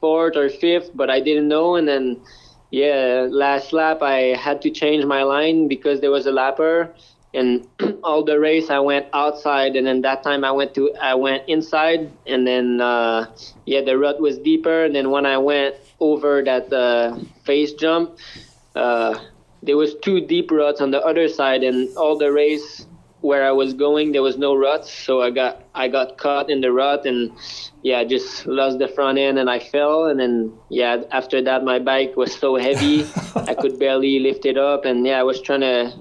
fourth 0.00 0.36
or 0.36 0.48
fifth, 0.48 0.90
but 0.94 1.10
I 1.10 1.20
didn't 1.20 1.48
know. 1.48 1.76
And 1.76 1.86
then 1.86 2.20
yeah, 2.70 3.26
last 3.30 3.72
lap 3.72 4.02
I 4.02 4.34
had 4.34 4.62
to 4.62 4.70
change 4.70 5.04
my 5.04 5.22
line 5.22 5.68
because 5.68 6.00
there 6.00 6.10
was 6.10 6.26
a 6.26 6.32
lapper, 6.32 6.90
and 7.34 7.66
all 8.02 8.24
the 8.24 8.40
race 8.40 8.70
I 8.70 8.80
went 8.80 9.06
outside, 9.12 9.76
and 9.76 9.86
then 9.86 10.00
that 10.02 10.22
time 10.22 10.44
I 10.44 10.50
went 10.50 10.74
to 10.74 10.92
I 11.00 11.14
went 11.14 11.48
inside, 11.48 12.10
and 12.26 12.46
then 12.46 12.80
uh, 12.80 13.26
yeah, 13.66 13.82
the 13.82 13.96
rut 13.98 14.20
was 14.20 14.38
deeper, 14.38 14.84
and 14.84 14.94
then 14.94 15.10
when 15.10 15.26
I 15.26 15.38
went 15.38 15.76
over 16.00 16.42
that 16.42 16.72
uh, 16.72 17.18
face 17.44 17.72
jump, 17.72 18.18
uh, 18.74 19.18
there 19.62 19.76
was 19.76 19.94
two 20.02 20.20
deep 20.20 20.50
ruts 20.50 20.80
on 20.80 20.90
the 20.90 21.00
other 21.04 21.28
side, 21.28 21.62
and 21.62 21.94
all 21.96 22.18
the 22.18 22.32
race 22.32 22.86
where 23.26 23.44
I 23.44 23.52
was 23.52 23.74
going 23.74 24.12
there 24.12 24.22
was 24.22 24.38
no 24.38 24.54
ruts, 24.54 24.90
so 24.92 25.20
I 25.20 25.30
got 25.30 25.64
I 25.74 25.88
got 25.88 26.16
caught 26.18 26.48
in 26.48 26.60
the 26.60 26.72
rut 26.72 27.06
and 27.06 27.32
yeah, 27.82 28.04
just 28.04 28.46
lost 28.46 28.78
the 28.78 28.88
front 28.88 29.18
end 29.18 29.38
and 29.38 29.50
I 29.50 29.58
fell 29.58 30.06
and 30.06 30.18
then 30.20 30.52
yeah, 30.70 31.02
after 31.10 31.42
that 31.42 31.64
my 31.64 31.78
bike 31.78 32.16
was 32.16 32.34
so 32.34 32.56
heavy 32.56 33.06
I 33.34 33.54
could 33.54 33.78
barely 33.84 34.18
lift 34.20 34.46
it 34.46 34.56
up 34.56 34.84
and 34.84 35.06
yeah, 35.06 35.18
I 35.20 35.24
was 35.24 35.40
trying 35.40 35.60
to 35.60 35.92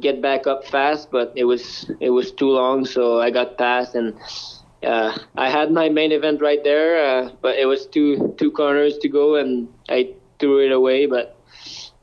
get 0.00 0.22
back 0.22 0.46
up 0.46 0.64
fast, 0.66 1.10
but 1.10 1.32
it 1.34 1.44
was 1.44 1.90
it 2.00 2.10
was 2.10 2.32
too 2.32 2.50
long, 2.50 2.84
so 2.84 3.20
I 3.20 3.30
got 3.30 3.58
past 3.58 3.94
and. 3.94 4.14
Uh, 4.80 5.10
I 5.36 5.50
had 5.50 5.72
my 5.72 5.88
main 5.88 6.12
event 6.12 6.40
right 6.40 6.62
there, 6.62 7.04
uh, 7.04 7.30
but 7.42 7.58
it 7.58 7.66
was 7.66 7.86
two 7.86 8.32
two 8.38 8.52
corners 8.52 8.96
to 8.98 9.08
go, 9.08 9.34
and 9.34 9.66
I 9.88 10.14
threw 10.38 10.64
it 10.64 10.70
away. 10.70 11.06
But 11.06 11.36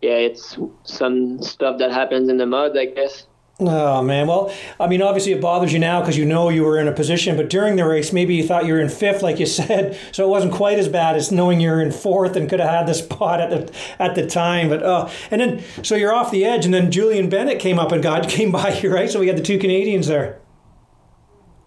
yeah, 0.01 0.19
it's 0.19 0.57
some 0.83 1.41
stuff 1.41 1.79
that 1.79 1.93
happens 1.93 2.27
in 2.27 2.35
the 2.35 2.45
mud, 2.45 2.77
I 2.77 2.87
guess. 2.87 3.27
Oh 3.57 4.01
man, 4.01 4.27
well, 4.27 4.53
I 4.81 4.87
mean, 4.87 5.01
obviously 5.01 5.31
it 5.31 5.39
bothers 5.39 5.71
you 5.71 5.79
now 5.79 6.01
because 6.01 6.17
you 6.17 6.25
know 6.25 6.49
you 6.49 6.63
were 6.63 6.77
in 6.77 6.89
a 6.89 6.91
position, 6.91 7.37
but 7.37 7.49
during 7.49 7.77
the 7.77 7.85
race, 7.85 8.11
maybe 8.11 8.35
you 8.35 8.45
thought 8.45 8.65
you 8.65 8.73
were 8.73 8.81
in 8.81 8.89
fifth, 8.89 9.23
like 9.23 9.39
you 9.39 9.45
said, 9.45 9.97
so 10.11 10.25
it 10.25 10.29
wasn't 10.29 10.53
quite 10.53 10.77
as 10.77 10.89
bad 10.89 11.15
as 11.15 11.31
knowing 11.31 11.61
you're 11.61 11.81
in 11.81 11.91
fourth 11.91 12.35
and 12.35 12.49
could 12.49 12.59
have 12.59 12.69
had 12.69 12.85
the 12.85 12.93
spot 12.93 13.39
at 13.39 13.49
the 13.49 13.73
at 13.97 14.15
the 14.15 14.27
time. 14.27 14.67
But 14.67 14.83
oh, 14.83 15.09
and 15.31 15.39
then 15.39 15.63
so 15.83 15.95
you're 15.95 16.13
off 16.13 16.31
the 16.31 16.43
edge, 16.43 16.65
and 16.65 16.73
then 16.73 16.91
Julien 16.91 17.29
Benek 17.29 17.61
came 17.61 17.79
up 17.79 17.93
and 17.93 18.03
got 18.03 18.27
came 18.29 18.51
by 18.51 18.77
you, 18.79 18.93
right? 18.93 19.09
So 19.09 19.21
we 19.21 19.27
had 19.27 19.37
the 19.37 19.43
two 19.43 19.57
Canadians 19.57 20.07
there. 20.07 20.41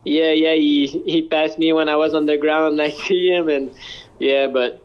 Yeah, 0.04 0.32
yeah, 0.32 0.54
he 0.54 0.88
he 1.06 1.22
passed 1.22 1.58
me 1.58 1.72
when 1.72 1.88
I 1.88 1.96
was 1.96 2.12
on 2.12 2.26
the 2.26 2.36
ground. 2.36 2.82
I 2.82 2.90
see 2.90 3.30
him, 3.30 3.48
and 3.48 3.74
yeah, 4.18 4.46
but 4.46 4.84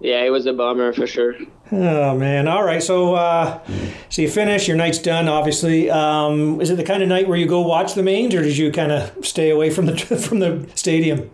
yeah, 0.00 0.22
it 0.22 0.30
was 0.30 0.46
a 0.46 0.54
bummer 0.54 0.94
for 0.94 1.06
sure. 1.06 1.34
Oh 1.70 2.16
man! 2.16 2.48
All 2.48 2.64
right, 2.64 2.82
so 2.82 3.14
uh, 3.14 3.60
so 4.14 4.22
you 4.22 4.30
finish. 4.30 4.68
Your 4.68 4.76
night's 4.76 5.00
done. 5.00 5.28
Obviously, 5.28 5.90
um, 5.90 6.60
is 6.60 6.70
it 6.70 6.76
the 6.76 6.84
kind 6.84 7.02
of 7.02 7.08
night 7.08 7.26
where 7.26 7.36
you 7.36 7.46
go 7.46 7.62
watch 7.62 7.94
the 7.94 8.02
mains, 8.04 8.32
or 8.32 8.42
did 8.42 8.56
you 8.56 8.70
kind 8.70 8.92
of 8.92 9.26
stay 9.26 9.50
away 9.50 9.70
from 9.70 9.86
the 9.86 9.96
from 10.28 10.38
the 10.38 10.68
stadium? 10.76 11.32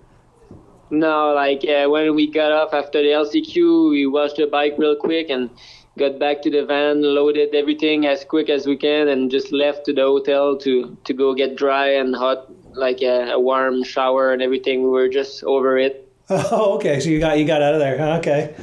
No, 0.89 1.35
like 1.35 1.63
uh, 1.63 1.91
when 1.91 2.15
we 2.15 2.27
got 2.27 2.53
off 2.53 2.73
after 2.73 3.03
the 3.03 3.09
LCQ, 3.09 3.91
we 3.91 4.07
washed 4.07 4.37
the 4.37 4.47
bike 4.47 4.77
real 4.79 4.97
quick 4.97 5.29
and 5.29 5.51
got 5.99 6.19
back 6.19 6.41
to 6.41 6.51
the 6.51 6.65
van, 6.65 7.03
loaded 7.03 7.55
everything 7.55 8.07
as 8.07 8.25
quick 8.25 8.49
as 8.49 8.67
we 8.67 8.79
can, 8.79 9.09
and 9.09 9.31
just 9.31 9.53
left 9.53 9.85
to 9.85 9.93
the 9.93 10.01
hotel 10.01 10.57
to 10.57 10.97
to 11.05 11.13
go 11.13 11.35
get 11.35 11.57
dry 11.57 11.89
and 11.89 12.17
hot, 12.17 12.51
like 12.73 13.03
a, 13.03 13.33
a 13.33 13.39
warm 13.39 13.85
shower 13.85 14.33
and 14.33 14.41
everything. 14.41 14.85
We 14.85 14.89
were 14.89 15.11
just 15.11 15.45
over 15.45 15.77
it. 15.77 16.07
Oh, 16.31 16.77
okay. 16.77 16.99
So 17.01 17.11
you 17.11 17.21
got 17.21 17.39
you 17.39 17.45
got 17.45 17.61
out 17.61 17.75
of 17.75 17.81
there. 17.81 18.01
Okay. 18.21 18.55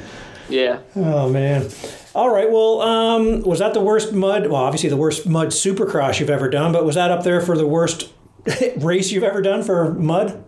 Yeah. 0.48 0.80
Oh 0.96 1.28
man. 1.28 1.68
All 2.14 2.30
right. 2.30 2.50
Well, 2.50 2.80
um, 2.80 3.42
was 3.42 3.58
that 3.58 3.74
the 3.74 3.80
worst 3.80 4.12
mud? 4.12 4.46
Well, 4.46 4.56
obviously 4.56 4.88
the 4.88 4.96
worst 4.96 5.26
mud 5.26 5.48
supercross 5.48 6.20
you've 6.20 6.30
ever 6.30 6.48
done, 6.48 6.72
but 6.72 6.84
was 6.84 6.94
that 6.94 7.10
up 7.10 7.22
there 7.22 7.40
for 7.40 7.56
the 7.56 7.66
worst 7.66 8.12
race 8.78 9.12
you've 9.12 9.24
ever 9.24 9.42
done 9.42 9.62
for 9.62 9.92
mud? 9.94 10.44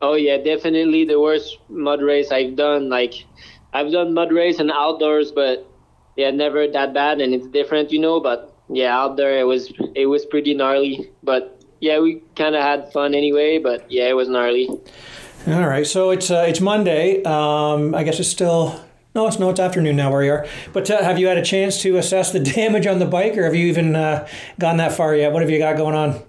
Oh 0.00 0.14
yeah, 0.14 0.38
definitely 0.38 1.04
the 1.04 1.20
worst 1.20 1.58
mud 1.68 2.00
race 2.02 2.30
I've 2.30 2.56
done. 2.56 2.88
Like 2.88 3.14
I've 3.72 3.92
done 3.92 4.14
mud 4.14 4.32
race 4.32 4.58
and 4.58 4.70
outdoors, 4.70 5.32
but 5.32 5.68
yeah, 6.16 6.30
never 6.30 6.66
that 6.68 6.94
bad, 6.94 7.20
and 7.20 7.34
it's 7.34 7.46
different, 7.48 7.92
you 7.92 7.98
know. 7.98 8.20
But 8.20 8.54
yeah, 8.68 8.96
out 8.96 9.16
there 9.16 9.38
it 9.38 9.44
was 9.44 9.72
it 9.94 10.06
was 10.06 10.24
pretty 10.24 10.54
gnarly, 10.54 11.10
but 11.22 11.62
yeah, 11.80 12.00
we 12.00 12.22
kind 12.34 12.54
of 12.54 12.62
had 12.62 12.92
fun 12.92 13.14
anyway. 13.14 13.58
But 13.58 13.90
yeah, 13.90 14.08
it 14.08 14.16
was 14.16 14.28
gnarly. 14.28 14.68
All 15.46 15.66
right, 15.66 15.86
so 15.86 16.10
it's 16.10 16.30
uh, 16.30 16.44
it's 16.48 16.60
Monday. 16.60 17.22
Um, 17.24 17.94
I 17.94 18.02
guess 18.04 18.18
it's 18.20 18.28
still 18.28 18.80
no, 19.14 19.26
it's 19.26 19.38
no, 19.38 19.50
it's 19.50 19.60
afternoon 19.60 19.96
now 19.96 20.12
where 20.12 20.22
you 20.22 20.32
are. 20.32 20.46
But 20.72 20.90
uh, 20.90 21.02
have 21.02 21.18
you 21.18 21.26
had 21.26 21.38
a 21.38 21.44
chance 21.44 21.80
to 21.82 21.96
assess 21.96 22.32
the 22.32 22.40
damage 22.56 22.86
on 22.86 22.98
the 22.98 23.06
bike, 23.06 23.36
or 23.36 23.44
have 23.44 23.54
you 23.54 23.66
even 23.66 23.96
uh, 23.96 24.28
gone 24.58 24.76
that 24.76 24.92
far 24.92 25.14
yet? 25.14 25.32
What 25.32 25.42
have 25.42 25.50
you 25.50 25.58
got 25.58 25.76
going 25.76 25.94
on? 25.94 26.22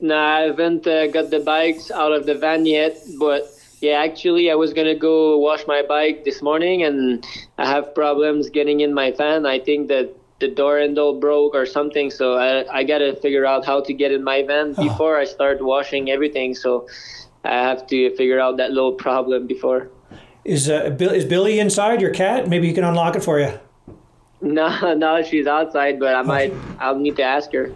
No, 0.00 0.18
I 0.18 0.40
haven't 0.42 0.86
uh, 0.86 1.06
got 1.08 1.30
the 1.30 1.40
bikes 1.40 1.90
out 1.90 2.12
of 2.12 2.26
the 2.26 2.34
van 2.34 2.66
yet. 2.66 2.98
But 3.18 3.48
yeah, 3.80 4.02
actually, 4.02 4.50
I 4.50 4.54
was 4.54 4.72
gonna 4.72 4.94
go 4.94 5.38
wash 5.38 5.66
my 5.66 5.82
bike 5.82 6.24
this 6.24 6.42
morning, 6.42 6.82
and 6.82 7.24
I 7.58 7.66
have 7.66 7.94
problems 7.94 8.50
getting 8.50 8.80
in 8.80 8.92
my 8.92 9.12
van. 9.12 9.46
I 9.46 9.58
think 9.60 9.88
that 9.88 10.10
the 10.40 10.48
door 10.48 10.78
handle 10.78 11.20
broke 11.20 11.54
or 11.54 11.66
something, 11.66 12.10
so 12.10 12.34
I 12.34 12.78
I 12.80 12.82
gotta 12.82 13.14
figure 13.16 13.46
out 13.46 13.64
how 13.64 13.80
to 13.82 13.92
get 13.92 14.10
in 14.10 14.24
my 14.24 14.42
van 14.42 14.74
oh. 14.76 14.88
before 14.88 15.16
I 15.16 15.24
start 15.24 15.62
washing 15.62 16.10
everything. 16.10 16.54
So 16.54 16.88
I 17.44 17.50
have 17.50 17.86
to 17.88 18.16
figure 18.16 18.40
out 18.40 18.56
that 18.56 18.72
little 18.72 18.94
problem 18.94 19.46
before. 19.46 19.90
Is 20.44 20.68
uh, 20.68 20.94
is 21.00 21.24
Billy 21.24 21.58
inside 21.58 22.00
your 22.00 22.10
cat? 22.10 22.48
Maybe 22.48 22.68
you 22.68 22.74
can 22.74 22.84
unlock 22.84 23.16
it 23.16 23.22
for 23.24 23.38
you. 23.40 23.58
No, 24.42 24.92
no, 24.92 25.22
she's 25.22 25.46
outside, 25.46 25.98
but 25.98 26.14
I 26.14 26.20
might. 26.20 26.52
I'll 26.78 26.98
need 26.98 27.16
to 27.16 27.22
ask 27.22 27.50
her. 27.54 27.72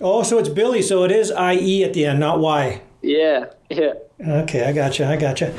Oh, 0.00 0.22
so 0.22 0.38
it's 0.38 0.48
Billy. 0.48 0.80
So 0.80 1.02
it 1.02 1.10
is 1.10 1.32
I 1.32 1.54
E 1.54 1.82
at 1.82 1.94
the 1.94 2.06
end, 2.06 2.20
not 2.20 2.38
Y. 2.38 2.80
Yeah, 3.00 3.46
yeah. 3.68 3.94
Okay, 4.24 4.64
I 4.64 4.72
got 4.72 5.00
you. 5.00 5.04
I 5.04 5.16
got 5.16 5.40
you. 5.40 5.52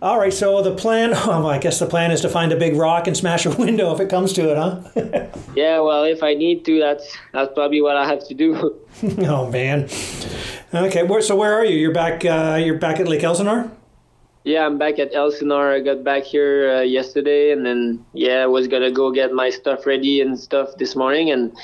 All 0.00 0.18
right. 0.18 0.32
So 0.32 0.62
the 0.62 0.74
plan. 0.74 1.10
Well, 1.26 1.46
I 1.48 1.58
guess 1.58 1.78
the 1.78 1.84
plan 1.86 2.12
is 2.12 2.22
to 2.22 2.30
find 2.30 2.50
a 2.50 2.56
big 2.56 2.76
rock 2.76 3.06
and 3.08 3.14
smash 3.14 3.44
a 3.44 3.50
window 3.58 3.92
if 3.94 4.00
it 4.00 4.08
comes 4.08 4.32
to 4.34 4.50
it, 4.50 4.56
huh? 4.56 5.26
yeah. 5.54 5.80
Well, 5.80 6.04
if 6.04 6.22
I 6.22 6.32
need 6.32 6.64
to, 6.64 6.78
that's 6.80 7.14
that's 7.34 7.52
probably 7.52 7.82
what 7.82 7.98
I 7.98 8.06
have 8.08 8.26
to 8.28 8.34
do. 8.34 8.80
oh 9.18 9.50
man. 9.50 9.82
Okay. 10.72 11.20
So 11.20 11.36
where 11.36 11.52
are 11.52 11.64
you? 11.66 11.76
You're 11.76 11.92
back. 11.92 12.24
Uh, 12.24 12.58
you're 12.58 12.78
back 12.78 13.00
at 13.00 13.06
Lake 13.06 13.22
Elsinore. 13.22 13.70
Yeah, 14.44 14.64
I'm 14.64 14.78
back 14.78 14.98
at 14.98 15.14
Elsinore. 15.14 15.72
I 15.72 15.80
got 15.80 16.02
back 16.02 16.24
here 16.24 16.76
uh, 16.76 16.80
yesterday, 16.80 17.52
and 17.52 17.64
then 17.64 18.04
yeah, 18.14 18.42
I 18.42 18.46
was 18.46 18.68
gonna 18.68 18.90
go 18.90 19.10
get 19.10 19.32
my 19.32 19.50
stuff 19.50 19.86
ready 19.86 20.20
and 20.22 20.38
stuff 20.38 20.76
this 20.78 20.96
morning, 20.96 21.30
and 21.30 21.54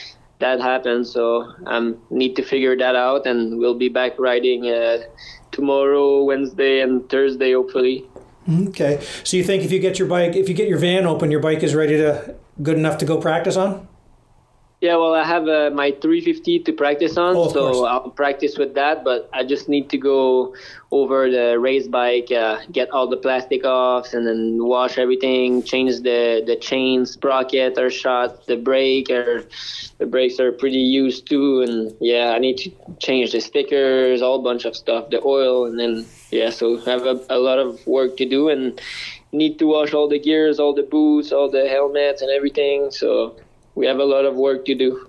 that 0.40 0.60
happened. 0.60 1.06
So 1.06 1.50
I 1.66 1.76
um, 1.76 1.96
need 2.10 2.36
to 2.36 2.42
figure 2.42 2.76
that 2.76 2.94
out, 2.94 3.26
and 3.26 3.58
we'll 3.58 3.78
be 3.78 3.88
back 3.88 4.18
riding 4.18 4.68
uh, 4.68 4.98
tomorrow, 5.52 6.22
Wednesday, 6.24 6.80
and 6.80 7.08
Thursday, 7.08 7.54
hopefully. 7.54 8.04
Okay. 8.68 9.02
So 9.24 9.38
you 9.38 9.44
think 9.44 9.64
if 9.64 9.72
you 9.72 9.78
get 9.78 9.98
your 9.98 10.06
bike, 10.06 10.36
if 10.36 10.48
you 10.48 10.54
get 10.54 10.68
your 10.68 10.78
van 10.78 11.06
open, 11.06 11.30
your 11.30 11.40
bike 11.40 11.62
is 11.62 11.74
ready 11.74 11.96
to 11.96 12.36
good 12.62 12.76
enough 12.76 12.98
to 12.98 13.06
go 13.06 13.18
practice 13.18 13.56
on? 13.56 13.88
Yeah, 14.86 14.98
well, 14.98 15.14
I 15.14 15.24
have 15.24 15.48
uh, 15.48 15.70
my 15.74 15.90
350 15.90 16.60
to 16.60 16.72
practice 16.72 17.16
on, 17.16 17.34
oh, 17.34 17.48
so 17.48 17.72
course. 17.72 17.90
I'll 17.90 18.10
practice 18.10 18.56
with 18.56 18.74
that. 18.74 19.02
But 19.02 19.28
I 19.32 19.42
just 19.42 19.68
need 19.68 19.90
to 19.90 19.98
go 19.98 20.54
over 20.92 21.28
the 21.28 21.58
race 21.58 21.88
bike, 21.88 22.30
uh, 22.30 22.60
get 22.70 22.92
all 22.92 23.08
the 23.08 23.16
plastic 23.16 23.64
off, 23.64 24.14
and 24.14 24.24
then 24.24 24.62
wash 24.62 24.96
everything, 24.96 25.64
change 25.64 26.02
the 26.02 26.40
the 26.46 26.54
chain 26.54 27.04
sprocket 27.04 27.76
or 27.76 27.90
shot, 27.90 28.46
the 28.46 28.56
brake 28.56 29.10
or 29.10 29.42
the 29.98 30.06
brakes 30.06 30.38
are 30.38 30.52
pretty 30.52 30.84
used 31.02 31.26
to, 31.30 31.62
and 31.62 31.92
yeah, 32.00 32.30
I 32.36 32.38
need 32.38 32.58
to 32.58 32.70
change 33.00 33.32
the 33.32 33.40
stickers, 33.40 34.22
all 34.22 34.40
bunch 34.40 34.64
of 34.66 34.76
stuff, 34.76 35.10
the 35.10 35.20
oil, 35.24 35.66
and 35.66 35.80
then 35.80 36.06
yeah, 36.30 36.50
so 36.50 36.78
I 36.86 36.90
have 36.90 37.06
a, 37.06 37.18
a 37.28 37.38
lot 37.38 37.58
of 37.58 37.84
work 37.88 38.16
to 38.18 38.24
do 38.24 38.50
and 38.50 38.80
need 39.32 39.58
to 39.58 39.66
wash 39.66 39.92
all 39.92 40.08
the 40.08 40.20
gears, 40.20 40.60
all 40.60 40.74
the 40.74 40.84
boots, 40.84 41.32
all 41.32 41.50
the 41.50 41.66
helmets, 41.68 42.22
and 42.22 42.30
everything. 42.30 42.92
So 42.92 43.34
we 43.76 43.86
have 43.86 43.98
a 43.98 44.04
lot 44.04 44.24
of 44.24 44.34
work 44.34 44.64
to 44.64 44.74
do. 44.74 45.08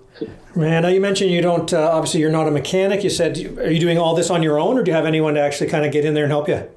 Man, 0.54 0.82
now 0.82 0.88
you 0.88 1.00
mentioned 1.00 1.32
you 1.32 1.40
don't. 1.40 1.72
Uh, 1.72 1.90
obviously, 1.90 2.20
you're 2.20 2.30
not 2.30 2.46
a 2.46 2.50
mechanic. 2.50 3.02
You 3.02 3.10
said, 3.10 3.36
are 3.58 3.70
you 3.70 3.80
doing 3.80 3.98
all 3.98 4.14
this 4.14 4.30
on 4.30 4.42
your 4.42 4.60
own, 4.60 4.78
or 4.78 4.84
do 4.84 4.90
you 4.90 4.94
have 4.94 5.06
anyone 5.06 5.34
to 5.34 5.40
actually 5.40 5.70
kind 5.70 5.84
of 5.84 5.92
get 5.92 6.04
in 6.04 6.14
there 6.14 6.24
and 6.24 6.32
help 6.32 6.48
you? 6.48 6.68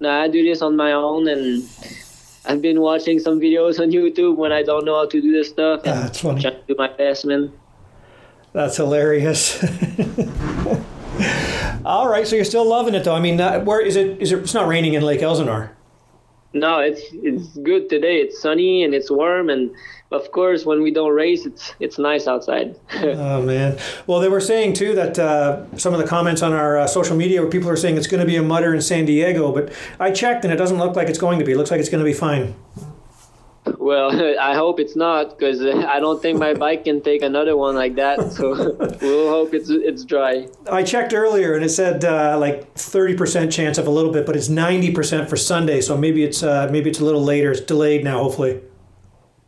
No, 0.00 0.10
I 0.10 0.28
do 0.28 0.42
this 0.42 0.62
on 0.62 0.76
my 0.76 0.92
own, 0.92 1.28
and 1.28 1.68
I've 2.44 2.60
been 2.60 2.80
watching 2.80 3.20
some 3.20 3.40
videos 3.40 3.80
on 3.80 3.90
YouTube 3.90 4.36
when 4.36 4.52
I 4.52 4.62
don't 4.62 4.84
know 4.84 4.96
how 4.96 5.06
to 5.06 5.20
do 5.20 5.32
this 5.32 5.48
stuff. 5.48 5.80
Ah, 5.86 6.02
that's 6.02 6.20
funny. 6.20 6.42
Trying 6.42 6.54
to 6.54 6.62
do 6.66 6.74
my 6.76 6.88
best, 6.88 7.24
man. 7.24 7.52
That's 8.52 8.76
hilarious. 8.76 9.64
all 11.84 12.08
right, 12.08 12.26
so 12.26 12.36
you're 12.36 12.44
still 12.44 12.68
loving 12.68 12.94
it, 12.94 13.04
though. 13.04 13.14
I 13.14 13.20
mean, 13.20 13.40
uh, 13.40 13.60
where 13.60 13.80
is 13.80 13.96
it? 13.96 14.20
Is 14.20 14.32
it? 14.32 14.40
It's 14.40 14.54
not 14.54 14.66
raining 14.66 14.94
in 14.94 15.02
Lake 15.02 15.22
Elsinore. 15.22 15.76
No, 16.54 16.80
it's 16.80 17.00
it's 17.12 17.56
good 17.58 17.88
today. 17.88 18.16
It's 18.16 18.40
sunny 18.40 18.84
and 18.84 18.94
it's 18.94 19.10
warm, 19.10 19.48
and 19.48 19.74
of 20.10 20.30
course, 20.32 20.66
when 20.66 20.82
we 20.82 20.90
don't 20.90 21.12
race, 21.12 21.46
it's 21.46 21.74
it's 21.80 21.98
nice 21.98 22.26
outside. 22.26 22.76
oh 22.94 23.42
man! 23.42 23.78
Well, 24.06 24.20
they 24.20 24.28
were 24.28 24.40
saying 24.40 24.74
too 24.74 24.94
that 24.94 25.18
uh, 25.18 25.64
some 25.78 25.94
of 25.94 26.00
the 26.00 26.06
comments 26.06 26.42
on 26.42 26.52
our 26.52 26.78
uh, 26.78 26.86
social 26.86 27.16
media 27.16 27.40
where 27.40 27.50
people 27.50 27.70
are 27.70 27.76
saying 27.76 27.96
it's 27.96 28.06
going 28.06 28.20
to 28.20 28.26
be 28.26 28.36
a 28.36 28.42
mudder 28.42 28.74
in 28.74 28.82
San 28.82 29.06
Diego, 29.06 29.52
but 29.52 29.72
I 29.98 30.10
checked 30.10 30.44
and 30.44 30.52
it 30.52 30.56
doesn't 30.56 30.78
look 30.78 30.94
like 30.94 31.08
it's 31.08 31.18
going 31.18 31.38
to 31.38 31.44
be. 31.44 31.52
It 31.52 31.56
looks 31.56 31.70
like 31.70 31.80
it's 31.80 31.88
going 31.88 32.04
to 32.04 32.10
be 32.10 32.16
fine. 32.16 32.54
Well, 33.82 34.38
I 34.40 34.54
hope 34.54 34.78
it's 34.78 34.94
not 34.94 35.36
because 35.36 35.60
I 35.60 35.98
don't 35.98 36.22
think 36.22 36.38
my 36.38 36.54
bike 36.54 36.84
can 36.84 37.00
take 37.02 37.22
another 37.22 37.56
one 37.56 37.74
like 37.74 37.96
that. 37.96 38.32
So 38.32 38.76
we'll 39.02 39.28
hope 39.30 39.54
it's 39.54 39.70
it's 39.70 40.04
dry. 40.04 40.48
I 40.70 40.82
checked 40.84 41.12
earlier 41.12 41.54
and 41.54 41.64
it 41.64 41.70
said 41.70 42.04
uh, 42.04 42.38
like 42.38 42.72
thirty 42.74 43.16
percent 43.16 43.52
chance 43.52 43.78
of 43.78 43.86
a 43.86 43.90
little 43.90 44.12
bit, 44.12 44.24
but 44.24 44.36
it's 44.36 44.48
ninety 44.48 44.92
percent 44.92 45.28
for 45.28 45.36
Sunday. 45.36 45.80
So 45.80 45.96
maybe 45.96 46.22
it's 46.22 46.42
uh, 46.42 46.68
maybe 46.70 46.90
it's 46.90 47.00
a 47.00 47.04
little 47.04 47.24
later. 47.24 47.50
It's 47.50 47.60
delayed 47.60 48.04
now, 48.04 48.22
hopefully. 48.22 48.60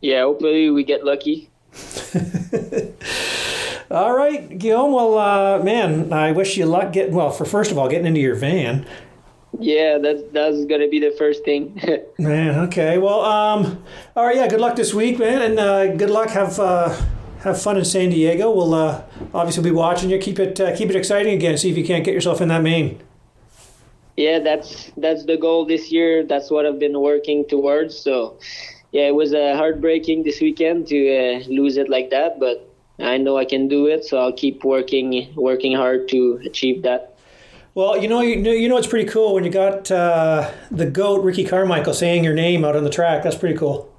yeah, 0.01 0.23
hopefully 0.23 0.69
we 0.69 0.83
get 0.83 1.05
lucky. 1.05 1.49
all 3.91 4.15
right, 4.15 4.57
Guillaume. 4.57 4.91
Well, 4.91 5.17
uh, 5.17 5.63
man, 5.63 6.11
I 6.11 6.31
wish 6.31 6.57
you 6.57 6.65
luck. 6.65 6.91
Getting 6.91 7.15
well 7.15 7.31
for 7.31 7.45
first 7.45 7.71
of 7.71 7.77
all 7.77 7.89
getting 7.89 8.07
into 8.07 8.19
your 8.19 8.35
van. 8.35 8.85
Yeah, 9.59 9.97
that's 9.99 10.21
that's 10.33 10.65
gonna 10.65 10.89
be 10.89 10.99
the 10.99 11.15
first 11.17 11.45
thing. 11.45 11.79
man, 12.19 12.59
okay. 12.67 12.97
Well, 12.97 13.21
um, 13.21 13.83
all 14.15 14.25
right. 14.25 14.35
Yeah, 14.35 14.47
good 14.47 14.59
luck 14.59 14.75
this 14.75 14.93
week, 14.93 15.17
man, 15.17 15.41
and 15.41 15.59
uh, 15.59 15.95
good 15.95 16.09
luck. 16.09 16.29
Have 16.29 16.59
uh, 16.59 16.95
have 17.39 17.61
fun 17.61 17.77
in 17.77 17.85
San 17.85 18.09
Diego. 18.09 18.51
We'll 18.51 18.73
uh, 18.73 19.03
obviously 19.33 19.63
be 19.63 19.71
watching 19.71 20.09
you. 20.09 20.17
Keep 20.17 20.39
it 20.39 20.59
uh, 20.59 20.75
keep 20.75 20.89
it 20.89 20.95
exciting 20.95 21.33
again. 21.33 21.57
See 21.57 21.69
if 21.69 21.77
you 21.77 21.85
can't 21.85 22.03
get 22.03 22.13
yourself 22.13 22.41
in 22.41 22.49
that 22.49 22.63
main. 22.63 23.01
Yeah, 24.17 24.39
that's 24.39 24.91
that's 24.97 25.25
the 25.25 25.37
goal 25.37 25.65
this 25.65 25.91
year. 25.91 26.25
That's 26.25 26.49
what 26.49 26.65
I've 26.65 26.79
been 26.79 26.99
working 26.99 27.45
towards. 27.47 27.97
So, 27.97 28.37
yeah, 28.91 29.07
it 29.07 29.15
was 29.15 29.33
uh, 29.33 29.55
heartbreaking 29.55 30.23
this 30.23 30.41
weekend 30.41 30.87
to 30.87 30.97
uh, 30.97 31.39
lose 31.47 31.77
it 31.77 31.89
like 31.89 32.09
that, 32.11 32.39
but 32.39 32.67
I 32.99 33.17
know 33.17 33.37
I 33.37 33.45
can 33.45 33.67
do 33.67 33.87
it. 33.87 34.05
So 34.05 34.17
I'll 34.17 34.33
keep 34.33 34.63
working 34.63 35.33
working 35.35 35.75
hard 35.75 36.07
to 36.09 36.39
achieve 36.45 36.83
that. 36.83 37.14
Well, 37.75 38.01
you 38.01 38.07
know, 38.07 38.21
you 38.21 38.37
know, 38.37 38.51
you 38.51 38.69
know, 38.69 38.77
it's 38.77 38.87
pretty 38.87 39.09
cool 39.09 39.33
when 39.33 39.43
you 39.43 39.49
got 39.49 39.91
uh, 39.91 40.49
the 40.71 40.85
goat 40.85 41.25
Ricky 41.25 41.43
Carmichael 41.43 41.93
saying 41.93 42.23
your 42.23 42.33
name 42.33 42.63
out 42.63 42.77
on 42.77 42.85
the 42.85 42.89
track. 42.89 43.21
That's 43.21 43.35
pretty 43.35 43.57
cool. 43.57 43.93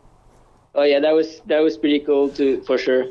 Oh 0.74 0.82
yeah, 0.82 0.98
that 1.00 1.12
was 1.14 1.40
that 1.44 1.60
was 1.60 1.76
pretty 1.76 2.00
cool 2.00 2.30
too, 2.30 2.62
for 2.62 2.78
sure. 2.78 3.04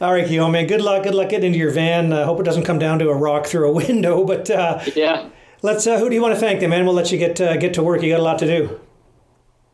All 0.00 0.12
right, 0.12 0.26
Guillaume, 0.26 0.52
man. 0.52 0.66
Good 0.66 0.80
luck. 0.80 1.02
Good 1.02 1.14
luck 1.14 1.28
getting 1.28 1.48
into 1.48 1.58
your 1.58 1.70
van. 1.70 2.10
I 2.10 2.22
uh, 2.22 2.24
hope 2.24 2.40
it 2.40 2.44
doesn't 2.44 2.64
come 2.64 2.78
down 2.78 2.98
to 3.00 3.10
a 3.10 3.14
rock 3.14 3.46
through 3.46 3.68
a 3.68 3.72
window. 3.86 4.24
But 4.24 4.50
uh, 4.50 4.82
yeah, 4.96 5.28
let's. 5.60 5.86
Uh, 5.86 5.98
who 5.98 6.08
do 6.08 6.14
you 6.14 6.22
want 6.22 6.34
to 6.34 6.40
thank, 6.40 6.60
then, 6.60 6.70
man? 6.70 6.86
We'll 6.86 6.94
let 6.94 7.12
you 7.12 7.18
get 7.18 7.38
uh, 7.38 7.58
get 7.58 7.74
to 7.74 7.82
work. 7.82 8.02
You 8.02 8.10
got 8.10 8.20
a 8.20 8.22
lot 8.22 8.38
to 8.38 8.46
do. 8.46 8.80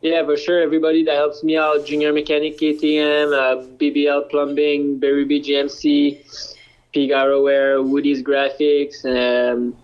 Yeah, 0.01 0.25
for 0.25 0.35
sure. 0.35 0.61
Everybody 0.61 1.05
that 1.05 1.15
helps 1.15 1.45
me 1.45 1.55
out: 1.57 1.85
Junior 1.85 2.11
Mechanic 2.11 2.57
KTM, 2.57 3.33
uh, 3.33 3.67
BBL 3.77 4.29
Plumbing, 4.29 4.99
Barry 4.99 5.25
BGMC, 5.25 6.54
Pigaro 6.95 7.43
Wear, 7.43 7.83
Woody's 7.83 8.23
Graphics, 8.23 9.03
um, 9.03 9.75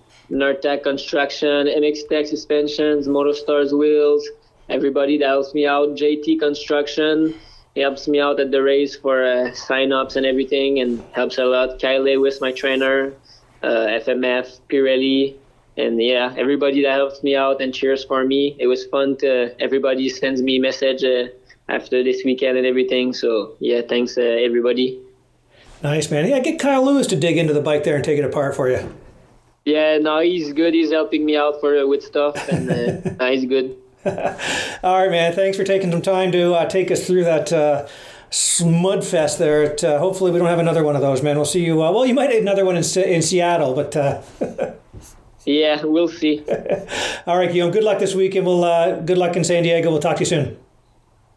Construction, 0.83 1.67
MX 1.67 2.07
Tech 2.07 2.25
Suspensions, 2.25 3.07
Motostars 3.07 3.77
Wheels 3.77 4.25
everybody 4.71 5.17
that 5.17 5.27
helps 5.27 5.53
me 5.53 5.67
out. 5.67 5.89
JT 5.89 6.39
Construction 6.39 7.35
he 7.75 7.81
helps 7.81 8.07
me 8.07 8.19
out 8.19 8.39
at 8.39 8.51
the 8.51 8.61
race 8.61 8.97
for 8.97 9.23
uh, 9.23 9.53
sign-ups 9.53 10.17
and 10.17 10.25
everything 10.25 10.79
and 10.79 11.01
helps 11.13 11.37
a 11.37 11.45
lot. 11.45 11.81
Kyle 11.81 12.01
Lewis, 12.01 12.41
my 12.41 12.51
trainer, 12.51 13.13
uh, 13.63 13.87
FMF, 14.03 14.59
Pirelli, 14.69 15.35
and 15.77 16.01
yeah, 16.01 16.33
everybody 16.37 16.81
that 16.81 16.91
helps 16.91 17.23
me 17.23 17.33
out 17.33 17.61
and 17.61 17.73
cheers 17.73 18.03
for 18.03 18.25
me. 18.25 18.57
It 18.59 18.67
was 18.67 18.85
fun 18.87 19.15
to 19.17 19.55
everybody 19.61 20.09
sends 20.09 20.41
me 20.41 20.59
message 20.59 21.03
uh, 21.05 21.27
after 21.69 22.03
this 22.03 22.23
weekend 22.25 22.57
and 22.57 22.67
everything. 22.67 23.13
So 23.13 23.55
yeah, 23.59 23.81
thanks 23.87 24.17
uh, 24.17 24.21
everybody. 24.21 24.99
Nice 25.83 26.11
man. 26.11 26.27
Yeah, 26.27 26.39
get 26.39 26.59
Kyle 26.59 26.85
Lewis 26.85 27.07
to 27.07 27.15
dig 27.15 27.37
into 27.37 27.53
the 27.53 27.61
bike 27.61 27.83
there 27.83 27.95
and 27.95 28.03
take 28.03 28.19
it 28.19 28.25
apart 28.25 28.55
for 28.55 28.69
you. 28.69 28.95
Yeah, 29.65 29.97
no, 29.99 30.19
he's 30.19 30.53
good. 30.53 30.73
He's 30.73 30.91
helping 30.91 31.25
me 31.25 31.37
out 31.37 31.59
for 31.59 31.85
with 31.87 32.03
stuff, 32.03 32.35
and 32.49 33.19
uh, 33.19 33.25
he's 33.29 33.45
good. 33.45 33.77
All 34.05 34.99
right, 34.99 35.11
man. 35.11 35.33
Thanks 35.33 35.57
for 35.57 35.63
taking 35.63 35.91
some 35.91 36.01
time 36.01 36.31
to 36.31 36.53
uh, 36.53 36.65
take 36.65 36.89
us 36.89 37.05
through 37.05 37.23
that 37.25 37.53
uh, 37.53 37.87
smud 38.31 39.03
fest 39.03 39.37
there. 39.37 39.63
At, 39.63 39.83
uh, 39.83 39.99
hopefully, 39.99 40.31
we 40.31 40.39
don't 40.39 40.47
have 40.47 40.59
another 40.59 40.83
one 40.83 40.95
of 40.95 41.01
those, 41.01 41.21
man. 41.21 41.35
We'll 41.35 41.45
see 41.45 41.63
you. 41.63 41.83
Uh, 41.83 41.91
well, 41.91 42.05
you 42.05 42.15
might 42.15 42.31
have 42.31 42.41
another 42.41 42.65
one 42.65 42.75
in, 42.75 42.83
in 43.03 43.21
Seattle, 43.21 43.75
but. 43.75 43.95
Uh, 43.95 44.21
yeah, 45.45 45.83
we'll 45.83 46.07
see. 46.07 46.43
All 47.27 47.37
right, 47.37 47.51
Guillaume. 47.51 47.71
Good 47.71 47.83
luck 47.83 47.99
this 47.99 48.15
week, 48.15 48.33
and 48.33 48.45
we'll 48.45 48.63
uh, 48.63 48.99
good 48.99 49.17
luck 49.19 49.35
in 49.35 49.43
San 49.43 49.61
Diego. 49.61 49.91
We'll 49.91 49.99
talk 49.99 50.15
to 50.17 50.21
you 50.21 50.25
soon. 50.27 50.57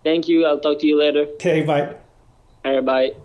Thank 0.02 0.28
you. 0.28 0.46
I'll 0.46 0.60
talk 0.60 0.80
to 0.80 0.86
you 0.86 0.98
later. 0.98 1.26
Okay, 1.34 1.62
bye. 1.62 1.94
All 2.64 2.74
right, 2.74 2.84
bye. 2.84 3.23